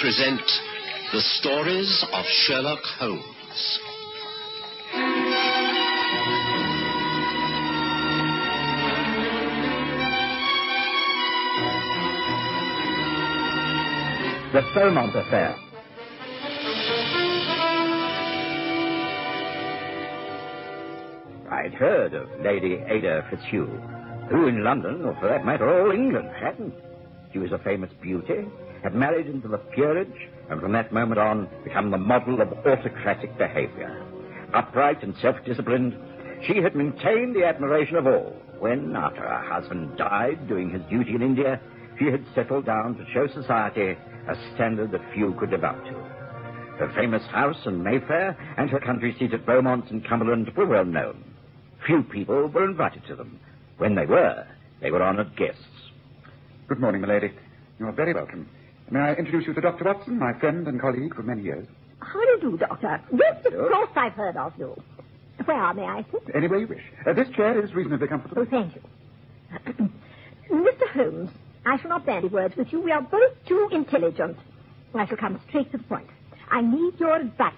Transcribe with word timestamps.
Present 0.00 0.42
the 1.12 1.20
stories 1.20 2.04
of 2.12 2.24
Sherlock 2.26 2.82
Holmes. 2.98 3.78
The 14.52 14.62
Beaumont 14.74 15.16
affair. 15.16 15.56
I'd 21.50 21.72
heard 21.72 22.12
of 22.12 22.28
Lady 22.40 22.74
Ada 22.86 23.26
Fitzhugh, 23.30 23.66
who 24.30 24.48
in 24.48 24.62
London, 24.62 25.06
or 25.06 25.16
for 25.20 25.28
that 25.28 25.46
matter, 25.46 25.68
all 25.68 25.90
England, 25.90 26.28
hadn't. 26.38 26.74
She 27.32 27.38
was 27.38 27.52
a 27.52 27.58
famous 27.58 27.90
beauty, 28.02 28.46
had 28.82 28.94
married 28.94 29.26
into 29.26 29.48
the 29.48 29.58
peerage, 29.58 30.28
and 30.50 30.60
from 30.60 30.72
that 30.72 30.92
moment 30.92 31.18
on 31.18 31.48
become 31.64 31.90
the 31.90 31.98
model 31.98 32.40
of 32.40 32.52
autocratic 32.66 33.36
behavior. 33.38 34.06
Upright 34.54 35.02
and 35.02 35.14
self-disciplined, 35.20 35.96
she 36.46 36.58
had 36.62 36.76
maintained 36.76 37.34
the 37.34 37.44
admiration 37.44 37.96
of 37.96 38.06
all 38.06 38.36
when, 38.58 38.96
after 38.96 39.20
her 39.20 39.42
husband 39.48 39.96
died 39.96 40.48
doing 40.48 40.70
his 40.70 40.82
duty 40.88 41.14
in 41.14 41.22
India, 41.22 41.60
she 41.98 42.06
had 42.06 42.24
settled 42.34 42.66
down 42.66 42.96
to 42.96 43.06
show 43.12 43.26
society 43.28 43.96
a 44.28 44.54
standard 44.54 44.92
that 44.92 45.12
few 45.14 45.34
could 45.38 45.52
up 45.52 45.82
to. 45.84 45.92
Her 46.78 46.92
famous 46.94 47.22
house 47.30 47.56
in 47.64 47.82
Mayfair 47.82 48.36
and 48.58 48.68
her 48.70 48.80
country 48.80 49.14
seat 49.18 49.32
at 49.32 49.46
Beaumont 49.46 49.90
in 49.90 50.02
Cumberland 50.02 50.50
were 50.56 50.66
well 50.66 50.84
known. 50.84 51.24
Few 51.86 52.02
people 52.02 52.48
were 52.48 52.68
invited 52.68 53.02
to 53.08 53.16
them. 53.16 53.40
When 53.78 53.94
they 53.94 54.06
were, 54.06 54.46
they 54.80 54.90
were 54.90 55.02
honoured 55.02 55.36
guests. 55.36 55.62
Good 56.68 56.80
morning, 56.80 57.00
milady. 57.00 57.32
You 57.78 57.86
are 57.86 57.92
very 57.92 58.12
welcome. 58.12 58.48
May 58.90 59.00
I 59.00 59.14
introduce 59.14 59.46
you 59.46 59.54
to 59.54 59.60
Dr. 59.60 59.84
Watson, 59.84 60.18
my 60.18 60.32
friend 60.38 60.66
and 60.68 60.80
colleague 60.80 61.14
for 61.14 61.22
many 61.22 61.42
years? 61.42 61.66
How 62.00 62.20
do 62.20 62.26
you 62.26 62.38
do, 62.40 62.56
Doctor? 62.58 63.00
Yes, 63.12 63.44
of 63.44 63.52
course 63.52 63.90
I've 63.96 64.12
heard 64.12 64.36
of 64.36 64.52
you. 64.58 64.80
Where 65.44 65.74
may 65.74 65.82
I 65.82 66.04
sit? 66.10 66.22
Anywhere 66.34 66.60
you 66.60 66.66
wish. 66.68 66.82
Uh, 67.06 67.12
this 67.12 67.28
chair 67.30 67.62
is 67.62 67.74
reasonably 67.74 68.06
comfortable. 68.08 68.42
Oh, 68.42 68.46
thank 68.50 68.74
you. 68.74 68.82
Mr. 70.52 70.88
Holmes, 70.92 71.30
I 71.64 71.78
shall 71.78 71.90
not 71.90 72.06
bandy 72.06 72.28
words 72.28 72.56
with 72.56 72.72
you. 72.72 72.80
We 72.80 72.92
are 72.92 73.02
both 73.02 73.32
too 73.46 73.68
intelligent. 73.72 74.36
I 74.94 75.06
shall 75.06 75.16
come 75.16 75.40
straight 75.48 75.70
to 75.72 75.78
the 75.78 75.84
point. 75.84 76.08
I 76.50 76.62
need 76.62 76.94
your 76.98 77.16
advice, 77.16 77.52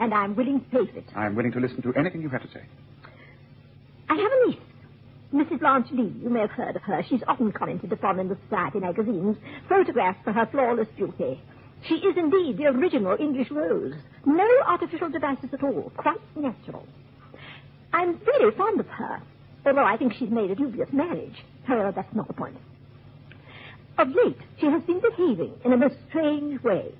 and 0.00 0.12
I'm 0.12 0.34
willing 0.34 0.60
to 0.60 0.66
pay 0.66 0.92
for 0.92 0.98
it. 0.98 1.04
I'm 1.16 1.34
willing 1.36 1.52
to 1.52 1.60
listen 1.60 1.80
to 1.82 1.94
anything 1.94 2.20
you 2.22 2.28
have 2.28 2.42
to 2.42 2.48
say. 2.48 2.62
I 4.10 4.14
have 4.14 4.30
a 4.32 4.46
niece, 4.48 4.60
Mrs. 5.32 5.60
Blanche 5.60 5.90
Lee. 5.92 6.12
You 6.22 6.28
may 6.28 6.40
have 6.40 6.50
heard 6.50 6.76
of 6.76 6.82
her. 6.82 7.02
She's 7.08 7.22
often 7.26 7.52
commented 7.52 7.92
upon 7.92 8.20
in 8.20 8.28
the 8.28 8.36
society 8.48 8.80
magazines, 8.80 9.36
photographed 9.68 10.24
for 10.24 10.32
her 10.32 10.46
flawless 10.46 10.88
beauty. 10.96 11.40
She 11.88 11.94
is 11.94 12.16
indeed 12.16 12.58
the 12.58 12.66
original 12.66 13.16
English 13.18 13.50
rose. 13.50 13.94
No 14.26 14.46
artificial 14.66 15.08
devices 15.08 15.50
at 15.52 15.62
all. 15.62 15.90
Quite 15.96 16.20
natural. 16.36 16.86
I'm 17.92 18.18
very 18.18 18.50
fond 18.56 18.80
of 18.80 18.86
her, 18.86 19.22
although 19.66 19.84
I 19.84 19.96
think 19.96 20.12
she's 20.14 20.30
made 20.30 20.50
a 20.50 20.54
dubious 20.54 20.88
marriage. 20.92 21.44
However, 21.64 21.92
that's 21.92 22.14
not 22.14 22.28
the 22.28 22.34
point. 22.34 22.56
Of 23.98 24.08
late, 24.08 24.38
she 24.60 24.66
has 24.66 24.82
been 24.82 25.00
behaving 25.00 25.54
in 25.64 25.72
a 25.72 25.76
most 25.76 25.96
strange 26.08 26.62
way. 26.62 26.92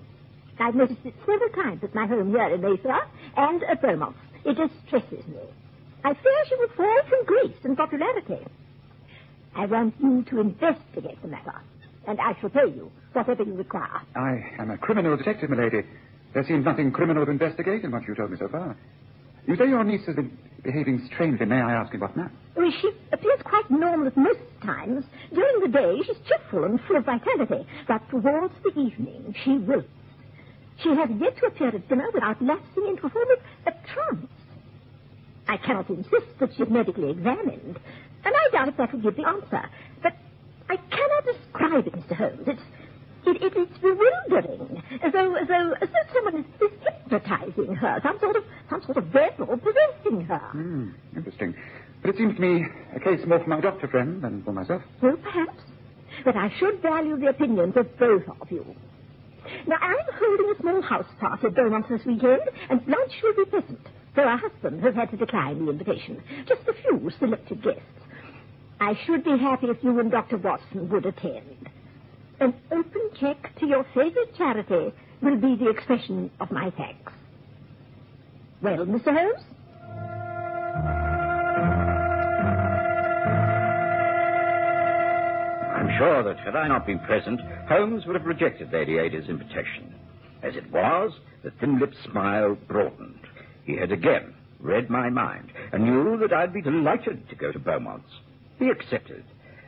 I've 0.58 0.74
noticed 0.74 1.00
it 1.04 1.14
several 1.26 1.50
times 1.50 1.82
at 1.82 1.94
my 1.94 2.06
home 2.06 2.30
here 2.30 2.54
in 2.54 2.60
Mayfair 2.60 3.00
and 3.36 3.62
at 3.64 3.80
Beaumont. 3.80 4.16
It 4.44 4.56
distresses 4.56 5.26
me. 5.26 5.40
I 6.04 6.14
fear 6.14 6.44
she 6.48 6.56
will 6.56 6.68
fall 6.76 7.00
from 7.08 7.24
grace 7.26 7.56
and 7.64 7.76
popularity. 7.76 8.44
I 9.54 9.66
want 9.66 9.94
you 10.00 10.24
to 10.30 10.40
investigate 10.40 11.20
the 11.22 11.28
matter, 11.28 11.54
and 12.08 12.18
I 12.20 12.34
shall 12.40 12.50
pay 12.50 12.66
you 12.74 12.90
whatever 13.12 13.42
you 13.44 13.54
require. 13.54 14.02
I 14.16 14.42
am 14.58 14.70
a 14.70 14.78
criminal 14.78 15.16
detective, 15.16 15.50
milady. 15.50 15.82
There 16.34 16.44
seems 16.46 16.64
nothing 16.64 16.90
criminal 16.92 17.24
to 17.26 17.30
investigate 17.30 17.84
in 17.84 17.90
what 17.90 18.02
you 18.08 18.14
told 18.14 18.30
me 18.30 18.38
so 18.38 18.48
far. 18.48 18.76
You 19.46 19.56
say 19.56 19.68
your 19.68 19.84
niece 19.84 20.06
has 20.06 20.16
been 20.16 20.36
behaving 20.62 21.06
strangely. 21.12 21.46
May 21.46 21.60
I 21.60 21.72
ask 21.72 21.92
in 21.92 22.00
what 22.00 22.16
manner? 22.16 22.32
Well, 22.56 22.72
she 22.80 22.90
appears 23.12 23.40
quite 23.44 23.70
normal 23.70 24.06
at 24.06 24.16
most 24.16 24.38
times. 24.64 25.04
During 25.34 25.60
the 25.60 25.68
day, 25.68 25.98
she's 26.06 26.16
cheerful 26.26 26.64
and 26.64 26.80
full 26.86 26.96
of 26.96 27.04
vitality, 27.04 27.66
but 27.86 28.08
towards 28.08 28.54
the 28.64 28.70
evening, 28.80 29.34
she 29.44 29.58
wilts. 29.58 29.88
She 30.82 30.88
has 30.90 31.10
yet 31.20 31.36
to 31.38 31.46
appear 31.46 31.68
at 31.68 31.88
dinner 31.88 32.08
without 32.14 32.40
lapsing 32.40 32.86
into 32.88 33.06
a 33.06 33.10
form 33.10 33.28
of 33.30 33.72
a 33.74 33.86
trance. 33.92 34.26
I 35.48 35.56
cannot 35.56 35.88
insist 35.90 36.38
that 36.40 36.50
she 36.52 36.58
she's 36.58 36.68
medically 36.70 37.10
examined, 37.10 37.78
and 38.24 38.34
I 38.34 38.50
doubt 38.52 38.68
if 38.68 38.76
that 38.76 38.92
will 38.92 39.00
give 39.00 39.16
the 39.16 39.26
answer. 39.26 39.62
But 40.02 40.14
I 40.68 40.76
cannot 40.76 41.24
describe 41.24 41.86
it, 41.86 41.92
Mr. 41.92 42.16
Holmes. 42.16 42.48
It's 42.48 42.62
it, 43.24 43.42
it, 43.42 43.52
it's 43.54 43.78
bewildering, 43.78 44.82
as 45.02 45.12
though, 45.12 45.34
as 45.36 45.46
though, 45.46 45.74
as 45.80 45.88
though 45.88 46.12
someone 46.14 46.40
is, 46.40 46.46
is 46.60 46.78
hypnotizing 46.82 47.74
her, 47.76 48.00
some 48.02 48.18
sort 48.18 48.36
of, 48.36 48.44
some 48.68 48.82
sort 48.82 48.96
of 48.96 49.12
devil 49.12 49.46
possessing 49.58 50.24
her. 50.26 50.38
Hmm, 50.38 50.88
interesting. 51.16 51.54
But 52.00 52.10
it 52.10 52.16
seems 52.16 52.34
to 52.34 52.40
me 52.40 52.64
a 52.96 52.98
case 52.98 53.20
more 53.26 53.38
for 53.38 53.48
my 53.48 53.60
doctor 53.60 53.86
friend 53.86 54.22
than 54.22 54.42
for 54.42 54.52
myself. 54.52 54.82
Well, 55.00 55.16
perhaps. 55.22 55.62
But 56.24 56.36
I 56.36 56.52
should 56.58 56.82
value 56.82 57.16
the 57.16 57.28
opinions 57.28 57.76
of 57.76 57.96
both 57.98 58.24
of 58.40 58.50
you. 58.50 58.66
Now, 59.66 59.76
I'm 59.76 59.96
holding 60.18 60.54
a 60.56 60.60
small 60.60 60.82
house 60.82 61.06
party 61.20 61.46
at 61.46 61.54
Beaumont 61.54 61.88
this 61.88 62.04
weekend, 62.04 62.42
and 62.70 62.84
Blanche 62.84 63.22
will 63.22 63.44
be 63.44 63.50
present, 63.50 63.86
though 64.14 64.22
her 64.22 64.36
husband 64.36 64.82
has 64.82 64.94
had 64.94 65.10
to 65.10 65.16
decline 65.16 65.64
the 65.64 65.70
invitation. 65.72 66.22
Just 66.46 66.62
a 66.68 66.72
few 66.74 67.10
selected 67.18 67.62
guests. 67.62 67.80
I 68.80 68.98
should 69.06 69.24
be 69.24 69.38
happy 69.38 69.68
if 69.68 69.82
you 69.82 69.98
and 70.00 70.10
Dr. 70.10 70.38
Watson 70.38 70.88
would 70.88 71.06
attend. 71.06 71.68
An 72.40 72.54
open 72.72 73.10
check 73.20 73.52
to 73.60 73.66
your 73.66 73.84
favorite 73.94 74.34
charity 74.36 74.92
will 75.22 75.36
be 75.36 75.54
the 75.56 75.70
expression 75.70 76.30
of 76.40 76.50
my 76.50 76.70
thanks. 76.70 77.12
Well, 78.60 78.84
Mr. 78.86 79.14
Holmes? 79.16 79.44
I'm 85.74 85.98
sure 85.98 86.22
that 86.24 86.38
had 86.40 86.56
I 86.56 86.68
not 86.68 86.86
been 86.86 86.98
present, 87.00 87.40
Holmes 87.68 88.06
would 88.06 88.16
have 88.16 88.26
rejected 88.26 88.72
Lady 88.72 88.98
Ada's 88.98 89.28
invitation. 89.28 89.94
As 90.42 90.56
it 90.56 90.70
was, 90.72 91.12
the 91.44 91.52
thin-lipped 91.60 91.96
smile 92.04 92.56
broadened. 92.66 93.20
He 93.64 93.76
had 93.76 93.92
again 93.92 94.34
read 94.60 94.90
my 94.90 95.10
mind 95.10 95.52
and 95.72 95.84
knew 95.84 96.16
that 96.18 96.32
I'd 96.32 96.52
be 96.54 96.62
delighted 96.62 97.28
to 97.28 97.34
go 97.34 97.52
to 97.52 97.58
Beaumont's. 97.58 98.08
He 98.58 98.68
accepted. 98.68 99.24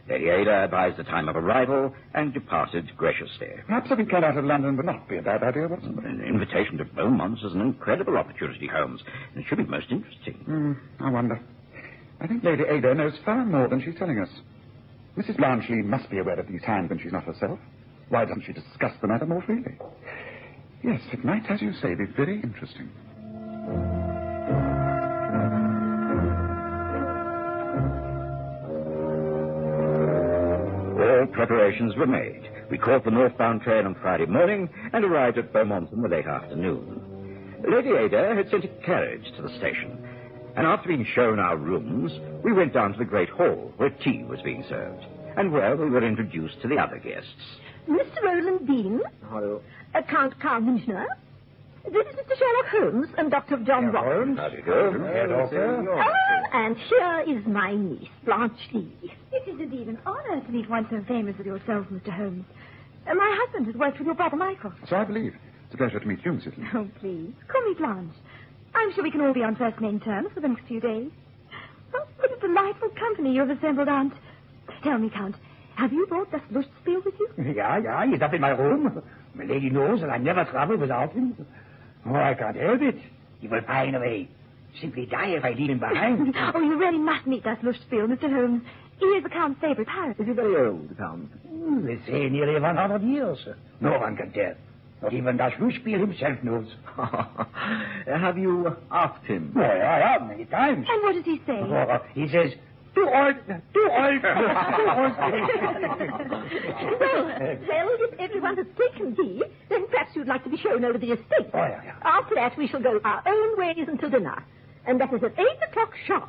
Lady 0.09 0.29
Ada 0.29 0.65
advised 0.65 0.99
the 0.99 1.05
time 1.05 1.29
of 1.31 1.37
arrival 1.37 1.95
and 2.13 2.35
departed 2.35 2.91
graciously. 2.97 3.49
Perhaps 3.67 3.91
a 3.91 3.95
weekend 3.95 4.25
out 4.25 4.37
of 4.37 4.45
London 4.45 4.77
would 4.77 4.85
not 4.85 5.09
be 5.09 5.17
a 5.17 5.23
bad 5.23 5.43
idea, 5.43 5.67
Watson. 5.67 5.99
An 6.05 6.23
invitation 6.23 6.77
to 6.79 6.85
Beaumont's 6.85 7.43
is 7.43 7.55
an 7.55 7.63
incredible 7.63 8.19
opportunity, 8.19 8.67
Holmes, 8.67 9.01
and 9.35 9.43
it 9.43 9.49
should 9.49 9.59
be 9.59 9.65
most 9.65 9.87
interesting. 9.91 10.35
Hmm, 10.45 10.73
I 11.01 11.11
wonder. 11.11 11.41
I 12.21 12.27
think 12.27 12.45
Lady 12.45 12.65
Ada 12.69 12.95
knows 12.95 13.15
far 13.25 13.45
more 13.47 13.67
than 13.69 13.83
she's 13.83 13.99
telling 13.99 14.19
us. 14.19 14.29
Mrs. 15.17 15.39
Blanche 15.39 15.71
Lee 15.71 15.81
must 15.83 16.11
be 16.11 16.19
aware 16.19 16.39
of 16.39 16.49
these 16.49 16.63
times 16.63 16.91
when 16.91 16.99
she's 16.99 17.13
not 17.13 17.25
herself. 17.25 17.59
Why 18.11 18.27
doesn't 18.27 18.43
she 18.45 18.53
discuss 18.53 18.93
the 19.01 19.09
matter 19.09 19.25
more 19.27 19.43
freely? 19.43 19.77
Yes, 20.83 21.01
it 21.13 21.25
might, 21.25 21.51
as 21.51 21.63
you 21.63 21.73
say, 21.81 21.95
be 21.95 22.05
very 22.15 22.43
interesting. 22.43 22.91
All 31.01 31.27
preparations 31.33 31.95
were 31.97 32.07
made. 32.07 32.49
We 32.71 32.79
caught 32.79 33.05
the 33.05 33.11
northbound 33.11 33.63
train 33.63 33.87
on 33.87 33.95
Friday 33.97 34.27
morning 34.27 34.69
and 34.93 35.05
arrived 35.05 35.39
at 35.39 35.53
Beaumont 35.53 35.93
in 35.93 36.03
the 36.03 36.09
late 36.09 36.27
afternoon. 36.27 37.01
Lady 37.69 37.91
Ada 37.91 38.35
had 38.37 38.51
sent 38.51 38.65
a 38.65 38.69
carriage 38.85 39.25
to 39.37 39.43
the 39.43 39.57
station. 39.59 39.99
And 40.57 40.67
after 40.67 40.89
being 40.89 41.07
shown 41.15 41.39
our 41.39 41.57
rooms, 41.57 42.13
we 42.45 42.53
went 42.53 42.73
down 42.73 42.93
to 42.93 42.99
the 42.99 43.05
great 43.05 43.29
hall 43.29 43.73
where 43.77 43.91
tea 43.91 44.23
was 44.25 44.41
being 44.43 44.65
served, 44.69 45.05
and 45.37 45.53
where 45.53 45.77
we 45.77 45.91
were 45.91 46.07
introduced 46.07 46.61
to 46.63 46.69
the 46.69 46.77
other 46.77 46.99
guests. 46.99 47.29
Mr. 47.89 48.23
Roland 48.23 48.67
Dean. 48.67 49.01
Hello. 49.29 49.61
Uh, 49.95 50.03
Count 50.03 50.39
Carl 50.41 50.63
Minchner. 50.63 51.07
This 51.85 52.07
is 52.07 52.15
Mr. 52.17 52.39
Sherlock 52.39 52.67
Holmes 52.71 53.09
and 53.19 53.31
Dr. 53.31 53.59
John 53.59 53.93
Holmes. 53.93 54.39
How 54.39 54.49
do 54.49 54.57
you 54.57 54.63
do? 54.65 55.91
Ah, 55.93 56.65
and 56.65 56.77
here 56.77 57.25
is 57.39 57.47
my 57.47 57.75
niece, 57.75 58.09
Blanche 58.25 58.53
Lee. 58.73 58.91
It 59.33 59.49
is 59.49 59.61
indeed 59.61 59.89
an 59.89 59.99
honor 60.07 60.41
to 60.41 60.51
meet 60.51 60.69
one 60.71 60.87
so 60.91 61.05
famous 61.07 61.37
as 61.39 61.45
yourself, 61.47 61.87
Mr. 61.93 62.11
Holmes. 62.11 62.45
Uh, 63.07 63.15
my 63.15 63.39
husband 63.45 63.67
has 63.67 63.75
worked 63.77 63.99
with 63.99 64.07
your 64.07 64.15
brother 64.15 64.37
Michael. 64.37 64.73
So 64.89 64.97
I 64.97 65.05
believe. 65.05 65.35
It's 65.67 65.75
a 65.75 65.77
pleasure 65.77 66.01
to 66.01 66.07
meet 66.07 66.25
you, 66.25 66.33
Mrs. 66.33 66.57
Lee. 66.57 66.65
Oh, 66.75 66.89
please. 67.01 67.33
Call 67.49 67.69
me 67.69 67.75
Blanche. 67.75 68.15
I'm 68.75 68.93
sure 68.95 69.05
we 69.05 69.11
can 69.11 69.21
all 69.21 69.35
be 69.35 69.43
on 69.43 69.55
first 69.57 69.79
name 69.81 70.01
terms 70.01 70.29
for 70.35 70.41
the 70.41 70.49
next 70.49 70.67
few 70.67 70.81
days. 70.81 71.11
Oh, 71.95 72.05
what 72.17 72.31
a 72.33 72.41
delightful 72.41 72.89
company 72.99 73.35
you 73.35 73.41
have 73.47 73.51
assembled, 73.57 73.89
Aunt. 73.89 74.15
Tell 74.83 74.99
me, 74.99 75.11
Count, 75.11 75.37
have 75.77 75.93
you 75.93 76.07
brought 76.07 76.31
das 76.33 76.41
Lustspiel 76.51 77.05
with 77.05 77.15
you? 77.21 77.29
Yeah, 77.55 77.79
yeah, 77.79 78.07
he's 78.11 78.23
up 78.23 78.33
in 78.33 78.41
my 78.41 78.51
room. 78.51 79.03
My 79.35 79.45
lady 79.45 79.69
knows 79.69 80.01
that 80.01 80.11
I 80.11 80.17
never 80.19 80.45
travel 80.47 80.77
without 80.79 81.13
him. 81.13 81.37
Oh, 82.07 82.15
I 82.15 82.35
can't 82.35 82.57
help 82.57 82.83
it. 82.83 82.97
He 83.41 83.49
will 83.49 83.63
pine 83.63 83.95
away. 83.95 84.29
Simply 84.81 85.07
die 85.07 85.29
if 85.29 85.45
I 85.45 85.51
leave 85.53 85.71
him 85.71 85.79
behind. 85.79 86.35
oh, 86.55 86.61
you 86.61 86.77
really 86.79 86.99
must 86.99 87.27
meet 87.27 87.45
das 87.45 87.59
Lustspiel, 87.63 88.07
Mr. 88.09 88.31
Holmes. 88.31 88.63
He 88.99 89.07
is 89.07 89.23
the 89.23 89.29
Count's 89.29 89.61
favorite 89.61 89.89
parrot. 89.89 90.19
Is 90.21 90.27
he 90.27 90.33
very 90.33 90.67
old, 90.69 90.97
Count? 90.99 91.31
Hmm, 91.49 91.85
They 91.87 91.99
say 92.07 92.29
nearly 92.29 92.61
100 92.61 93.03
years. 93.03 93.39
No 93.81 93.99
one 93.99 94.17
can 94.17 94.33
tell. 94.33 94.55
Not 95.03 95.13
even 95.13 95.37
das 95.37 95.53
Lustspiel 95.61 95.99
himself 96.01 96.43
knows. 96.43 96.69
Have 98.07 98.39
you 98.39 98.75
asked 98.91 99.25
him? 99.27 99.53
Well, 99.55 99.65
I 99.71 100.01
have 100.13 100.23
many 100.27 100.45
times. 100.47 100.87
And 100.89 101.03
what 101.03 101.15
does 101.15 101.25
he 101.25 101.41
say? 101.47 101.59
Oh, 101.61 101.99
he 102.15 102.29
says, 102.29 102.53
too 102.95 103.09
old, 103.13 103.37
too 103.47 103.89
old, 103.91 104.23
too 104.23 104.89
old. 104.95 105.13
well, 107.01 107.25
well, 107.69 107.89
if 107.99 108.21
everyone 108.21 108.57
has 108.57 108.67
taken 108.79 109.17
tea, 109.17 109.43
then 109.69 109.87
perhaps 109.89 110.15
you'd 110.15 110.29
like 110.29 110.45
to 110.45 110.51
be 110.51 110.57
shown 110.57 110.85
over 110.85 110.99
the 110.99 111.13
estate. 111.13 111.51
Oh, 111.53 111.59
yeah, 111.59 111.81
yeah. 111.85 111.97
After 112.03 112.35
that, 112.37 112.57
we 112.57 112.69
shall 112.69 112.81
go 112.83 113.01
our 113.05 113.23
own 113.27 113.59
ways 113.59 113.87
until 113.89 114.11
dinner. 114.11 114.45
And 114.87 115.01
that 115.01 115.13
is 115.13 115.23
at 115.23 115.39
eight 115.39 115.59
o'clock 115.69 115.93
sharp. 116.07 116.29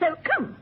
So 0.00 0.06
come. 0.24 0.56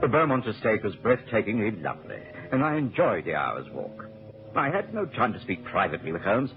The 0.00 0.08
Beaumont 0.08 0.46
estate 0.46 0.84
was 0.84 0.94
breathtakingly 0.96 1.82
lovely, 1.82 2.20
and 2.52 2.62
I 2.62 2.76
enjoyed 2.76 3.24
the 3.24 3.36
hour's 3.36 3.70
walk. 3.70 4.04
I 4.54 4.68
had 4.68 4.92
no 4.92 5.06
time 5.06 5.32
to 5.32 5.40
speak 5.40 5.64
privately 5.64 6.12
with 6.12 6.20
Holmes, 6.20 6.50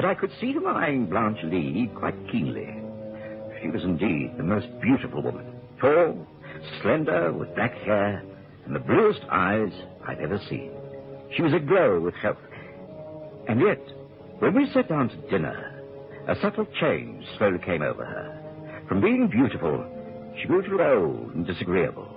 but 0.00 0.08
I 0.08 0.14
could 0.14 0.30
see 0.40 0.52
him 0.52 0.66
eyeing 0.66 1.10
Blanche 1.10 1.40
Lee 1.44 1.90
quite 1.94 2.14
keenly. 2.32 2.74
She 3.60 3.68
was 3.68 3.84
indeed 3.84 4.32
the 4.38 4.42
most 4.42 4.66
beautiful 4.80 5.20
woman, 5.20 5.44
tall, 5.78 6.26
slender, 6.80 7.34
with 7.34 7.54
black 7.54 7.74
hair, 7.74 8.24
and 8.64 8.74
the 8.74 8.78
bluest 8.78 9.20
eyes 9.30 9.70
I'd 10.08 10.20
ever 10.20 10.40
seen. 10.48 10.72
She 11.36 11.42
was 11.42 11.52
aglow 11.52 12.00
with 12.00 12.14
health. 12.14 12.38
And 13.46 13.60
yet, 13.60 13.82
when 14.38 14.54
we 14.54 14.72
sat 14.72 14.88
down 14.88 15.10
to 15.10 15.28
dinner, 15.28 15.82
a 16.26 16.34
subtle 16.40 16.66
change 16.80 17.22
slowly 17.36 17.58
came 17.58 17.82
over 17.82 18.02
her. 18.02 18.84
From 18.88 19.02
being 19.02 19.28
beautiful, 19.28 19.84
she 20.40 20.48
grew 20.48 20.62
to 20.62 20.82
old 20.82 21.34
and 21.34 21.46
disagreeable. 21.46 22.08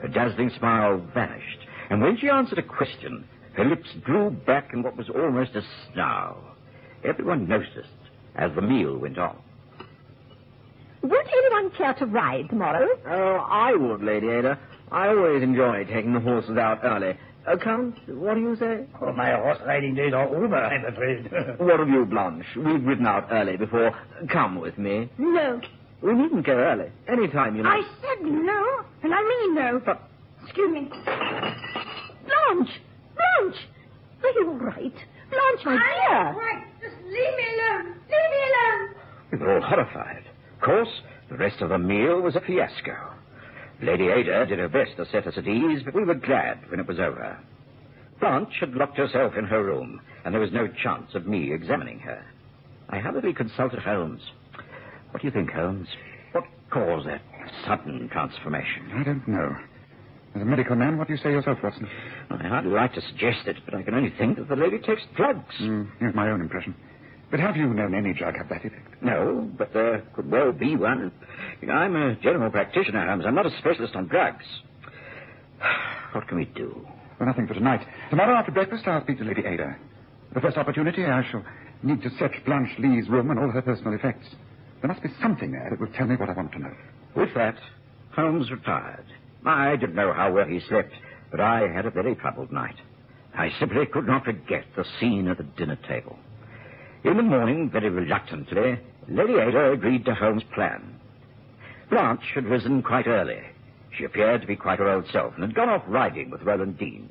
Her 0.00 0.08
dazzling 0.08 0.52
smile 0.56 1.06
vanished, 1.12 1.58
and 1.90 2.00
when 2.00 2.16
she 2.16 2.30
answered 2.30 2.60
a 2.60 2.62
question, 2.62 3.28
her 3.58 3.64
lips 3.66 3.90
drew 4.06 4.30
back 4.30 4.70
in 4.72 4.82
what 4.82 4.96
was 4.96 5.10
almost 5.10 5.54
a 5.54 5.60
snarl. 5.92 6.55
Everyone 7.06 7.46
noticed 7.48 7.88
as 8.34 8.52
the 8.54 8.62
meal 8.62 8.96
went 8.98 9.18
on. 9.18 9.36
Would 11.02 11.26
anyone 11.26 11.70
care 11.76 11.94
to 11.94 12.06
ride 12.06 12.48
tomorrow? 12.50 12.88
Oh, 13.06 13.36
I 13.48 13.74
would, 13.74 14.02
Lady 14.02 14.28
Ada. 14.28 14.58
I 14.90 15.08
always 15.08 15.42
enjoy 15.42 15.84
taking 15.84 16.12
the 16.14 16.20
horses 16.20 16.56
out 16.58 16.80
early. 16.82 17.16
Uh, 17.46 17.56
Count, 17.56 17.94
what 18.08 18.34
do 18.34 18.40
you 18.40 18.56
say? 18.56 18.84
Oh, 19.00 19.12
my 19.12 19.30
horse 19.32 19.58
riding 19.64 19.94
days 19.94 20.12
are 20.12 20.26
over, 20.26 20.56
I'm 20.56 20.84
afraid. 20.84 21.30
What 21.60 21.78
of 21.78 21.88
you, 21.88 22.04
Blanche? 22.04 22.44
We've 22.56 22.84
ridden 22.84 23.06
out 23.06 23.28
early 23.30 23.56
before. 23.56 23.92
Come 24.28 24.60
with 24.60 24.78
me. 24.78 25.08
No. 25.16 25.60
We 26.02 26.12
needn't 26.14 26.44
go 26.44 26.52
early. 26.54 26.90
Any 27.08 27.28
time, 27.28 27.54
you 27.56 27.62
like. 27.62 27.84
I 27.84 27.88
said 28.00 28.24
no, 28.26 28.84
and 29.02 29.14
I 29.14 29.22
mean 29.22 29.54
no. 29.54 29.80
But... 29.84 30.02
Excuse 30.42 30.72
me. 30.72 30.88
Blanche! 30.88 32.80
Blanche! 33.14 33.60
Are 34.24 34.30
you 34.40 34.48
all 34.48 34.54
right? 34.58 34.94
Blanche, 35.30 35.64
my 35.64 35.76
dear! 36.08 36.34
Right, 37.16 37.24
just 37.24 37.36
leave 37.36 37.36
me 37.36 37.60
alone. 37.60 37.94
Leave 38.10 38.30
me 38.30 38.40
alone. 38.50 38.94
We 39.32 39.38
were 39.38 39.54
all 39.54 39.68
horrified. 39.68 40.24
Of 40.56 40.60
course, 40.60 40.88
the 41.30 41.36
rest 41.36 41.60
of 41.60 41.70
the 41.70 41.78
meal 41.78 42.20
was 42.20 42.36
a 42.36 42.40
fiasco. 42.40 42.96
Lady 43.82 44.08
Ada 44.08 44.46
did 44.46 44.58
her 44.58 44.68
best 44.68 44.96
to 44.96 45.06
set 45.10 45.26
us 45.26 45.34
at 45.36 45.46
ease, 45.46 45.82
but 45.84 45.94
we 45.94 46.04
were 46.04 46.14
glad 46.14 46.58
when 46.70 46.80
it 46.80 46.86
was 46.88 46.98
over. 46.98 47.38
Blanche 48.20 48.54
had 48.60 48.72
locked 48.74 48.96
herself 48.96 49.34
in 49.36 49.44
her 49.44 49.62
room, 49.62 50.00
and 50.24 50.32
there 50.32 50.40
was 50.40 50.52
no 50.52 50.66
chance 50.82 51.14
of 51.14 51.26
me 51.26 51.52
examining 51.52 51.98
her. 52.00 52.24
I 52.88 52.98
hurriedly 52.98 53.34
consulted 53.34 53.80
Holmes. 53.80 54.22
What 55.10 55.20
do 55.20 55.28
you 55.28 55.32
think, 55.32 55.50
Holmes? 55.50 55.88
What 56.32 56.44
caused 56.70 57.06
that 57.06 57.20
sudden 57.66 58.08
transformation? 58.10 58.90
I 58.94 59.02
don't 59.02 59.26
know. 59.28 59.54
As 60.34 60.42
a 60.42 60.44
medical 60.44 60.76
man, 60.76 60.96
what 60.96 61.08
do 61.08 61.14
you 61.14 61.18
say 61.22 61.30
yourself, 61.30 61.58
Watson? 61.62 61.88
I 62.30 62.48
hardly 62.48 62.70
like 62.70 62.94
to 62.94 63.00
suggest 63.02 63.46
it, 63.46 63.56
but 63.64 63.74
I 63.74 63.82
can 63.82 63.94
only 63.94 64.12
think 64.18 64.38
that 64.38 64.48
the 64.48 64.56
lady 64.56 64.78
takes 64.78 65.02
drugs. 65.16 65.54
Mm, 65.60 65.88
here's 65.98 66.14
my 66.14 66.30
own 66.30 66.40
impression. 66.40 66.74
But 67.30 67.40
have 67.40 67.56
you 67.56 67.66
known 67.74 67.94
any 67.94 68.12
drug 68.12 68.36
have 68.36 68.48
that 68.48 68.64
effect? 68.64 69.02
No, 69.02 69.50
but 69.58 69.72
there 69.72 70.02
could 70.14 70.30
well 70.30 70.52
be 70.52 70.76
one. 70.76 71.10
I'm 71.68 71.96
a 71.96 72.14
general 72.16 72.50
practitioner, 72.50 73.06
Holmes. 73.06 73.24
I'm 73.26 73.34
not 73.34 73.46
a 73.46 73.58
specialist 73.58 73.94
on 73.96 74.06
drugs. 74.06 74.44
What 76.12 76.28
can 76.28 76.38
we 76.38 76.46
do? 76.46 76.86
Well, 77.18 77.26
nothing 77.28 77.46
for 77.46 77.52
tonight. 77.52 77.86
Tomorrow 78.08 78.36
after 78.36 78.50
breakfast, 78.52 78.86
I'll 78.86 79.02
speak 79.02 79.18
to 79.18 79.24
Lady 79.24 79.42
Ada. 79.44 79.76
The 80.32 80.40
first 80.40 80.56
opportunity, 80.56 81.04
I 81.04 81.22
shall 81.30 81.44
need 81.82 82.00
to 82.02 82.10
search 82.18 82.32
Blanche 82.46 82.70
Lee's 82.78 83.08
room 83.10 83.30
and 83.30 83.38
all 83.38 83.50
her 83.50 83.60
personal 83.60 83.92
effects. 83.92 84.26
There 84.80 84.88
must 84.88 85.02
be 85.02 85.10
something 85.20 85.52
there 85.52 85.68
that 85.68 85.80
will 85.80 85.92
tell 85.94 86.06
me 86.06 86.16
what 86.16 86.30
I 86.30 86.32
want 86.32 86.52
to 86.52 86.58
know. 86.58 86.72
With 87.14 87.34
that, 87.34 87.56
Holmes 88.14 88.50
retired. 88.50 89.04
I 89.44 89.76
didn't 89.76 89.94
know 89.94 90.12
how 90.12 90.32
well 90.32 90.46
he 90.46 90.60
slept, 90.68 90.92
but 91.30 91.40
I 91.40 91.68
had 91.68 91.84
a 91.86 91.90
very 91.90 92.14
troubled 92.14 92.50
night. 92.50 92.76
I 93.34 93.50
simply 93.58 93.84
could 93.86 94.06
not 94.06 94.24
forget 94.24 94.64
the 94.74 94.84
scene 94.98 95.28
at 95.28 95.36
the 95.36 95.44
dinner 95.44 95.76
table. 95.88 96.18
In 97.04 97.16
the 97.16 97.22
morning, 97.22 97.70
very 97.70 97.88
reluctantly, 97.90 98.78
Lady 99.08 99.34
Ada 99.34 99.72
agreed 99.72 100.04
to 100.06 100.14
Holmes' 100.14 100.42
plan. 100.54 100.98
Blanche 101.90 102.32
had 102.34 102.46
risen 102.46 102.82
quite 102.82 103.06
early. 103.06 103.40
She 103.96 104.04
appeared 104.04 104.40
to 104.40 104.46
be 104.46 104.56
quite 104.56 104.78
her 104.80 104.88
old 104.88 105.06
self 105.12 105.34
and 105.34 105.44
had 105.44 105.54
gone 105.54 105.68
off 105.68 105.82
riding 105.86 106.30
with 106.30 106.42
Roland 106.42 106.78
Dean. 106.78 107.08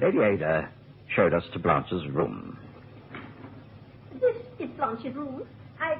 Lady 0.00 0.18
Ada 0.18 0.68
showed 1.08 1.32
us 1.34 1.44
to 1.52 1.58
Blanche's 1.58 2.06
room. 2.08 2.58
This 4.20 4.36
is 4.58 4.68
Blanche's 4.76 5.14
room. 5.14 5.42
I. 5.80 5.96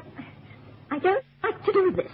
I 0.91 0.99
don't 0.99 1.25
like 1.43 1.65
to 1.65 1.73
do 1.73 1.93
this. 1.97 2.12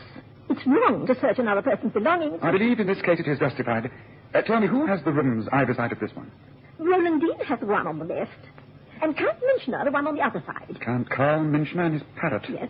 It's 0.50 0.66
wrong 0.66 1.06
to 1.06 1.20
search 1.20 1.38
another 1.38 1.62
person's 1.62 1.92
belongings. 1.92 2.38
I 2.42 2.52
believe 2.52 2.78
in 2.80 2.86
this 2.86 3.02
case 3.02 3.18
it 3.18 3.28
is 3.28 3.38
justified. 3.38 3.90
Uh, 4.34 4.42
tell 4.42 4.60
me, 4.60 4.66
who 4.66 4.86
has 4.86 5.00
the 5.04 5.12
rooms 5.12 5.46
either 5.52 5.74
side 5.74 5.92
of 5.92 6.00
this 6.00 6.12
one? 6.14 6.30
Roland 6.78 7.20
Dean 7.20 7.38
has 7.46 7.58
the 7.58 7.66
one 7.66 7.86
on 7.86 7.98
the 7.98 8.04
left, 8.04 8.30
and 9.02 9.16
Count 9.16 9.36
Minchner 9.40 9.84
the 9.84 9.90
one 9.90 10.06
on 10.06 10.14
the 10.14 10.22
other 10.22 10.42
side. 10.46 10.78
Count 10.84 11.08
Carl 11.10 11.40
Minchner 11.40 11.86
and 11.86 11.94
his 11.94 12.02
parrot. 12.16 12.44
Yes. 12.48 12.68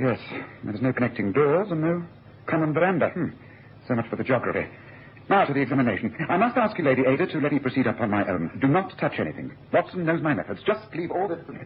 Yes. 0.00 0.18
There's 0.64 0.82
no 0.82 0.92
connecting 0.92 1.32
doors 1.32 1.68
and 1.70 1.80
no 1.80 2.04
common 2.46 2.72
veranda. 2.72 3.10
Hmm. 3.10 3.28
So 3.88 3.94
much 3.94 4.08
for 4.08 4.16
the 4.16 4.24
geography. 4.24 4.66
Now 5.28 5.44
to 5.46 5.54
the 5.54 5.60
examination. 5.60 6.14
I 6.28 6.36
must 6.36 6.56
ask 6.56 6.76
you, 6.78 6.84
Lady 6.84 7.02
Ada, 7.06 7.26
to 7.28 7.38
let 7.38 7.52
me 7.52 7.58
proceed 7.58 7.86
upon 7.86 8.10
my 8.10 8.26
own. 8.28 8.58
Do 8.60 8.66
not 8.68 8.92
touch 8.98 9.14
anything. 9.18 9.52
Watson 9.72 10.04
knows 10.04 10.22
my 10.22 10.34
methods. 10.34 10.60
Just 10.66 10.80
leave 10.94 11.10
all 11.10 11.28
this 11.28 11.38
to 11.46 11.52
me. 11.52 11.60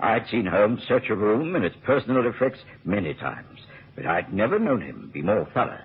I'd 0.00 0.26
seen 0.30 0.46
Holmes 0.46 0.80
search 0.88 1.04
a 1.10 1.14
room 1.14 1.54
and 1.54 1.64
its 1.64 1.76
personal 1.84 2.26
effects 2.26 2.58
many 2.84 3.14
times, 3.14 3.60
but 3.94 4.06
I'd 4.06 4.32
never 4.32 4.58
known 4.58 4.80
him 4.80 5.10
be 5.12 5.22
more 5.22 5.46
thorough. 5.54 5.78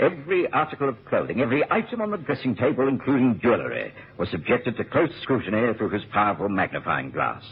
Every 0.00 0.50
article 0.50 0.88
of 0.88 0.96
clothing, 1.04 1.40
every 1.42 1.62
item 1.70 2.00
on 2.00 2.10
the 2.10 2.16
dressing 2.16 2.56
table, 2.56 2.88
including 2.88 3.38
jewelry, 3.42 3.92
was 4.18 4.30
subjected 4.30 4.76
to 4.78 4.84
close 4.84 5.10
scrutiny 5.22 5.74
through 5.76 5.90
his 5.90 6.02
powerful 6.10 6.48
magnifying 6.48 7.10
glass. 7.10 7.42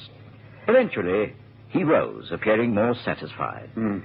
Eventually, 0.67 1.35
he 1.69 1.85
rose, 1.85 2.28
appearing 2.33 2.75
more 2.75 2.95
satisfied. 3.05 3.69
Hmm. 3.75 3.99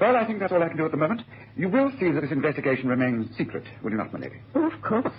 Well, 0.00 0.14
I 0.14 0.24
think 0.24 0.38
that's 0.38 0.52
all 0.52 0.62
I 0.62 0.68
can 0.68 0.76
do 0.76 0.84
at 0.84 0.92
the 0.92 0.96
moment. 0.96 1.22
You 1.56 1.68
will 1.68 1.90
see 1.98 2.12
that 2.12 2.20
this 2.20 2.30
investigation 2.30 2.88
remains 2.88 3.36
secret, 3.36 3.64
will 3.82 3.90
you 3.90 3.96
not, 3.96 4.12
my 4.12 4.20
lady? 4.20 4.36
Oh, 4.54 4.70
of 4.70 4.80
course. 4.82 5.12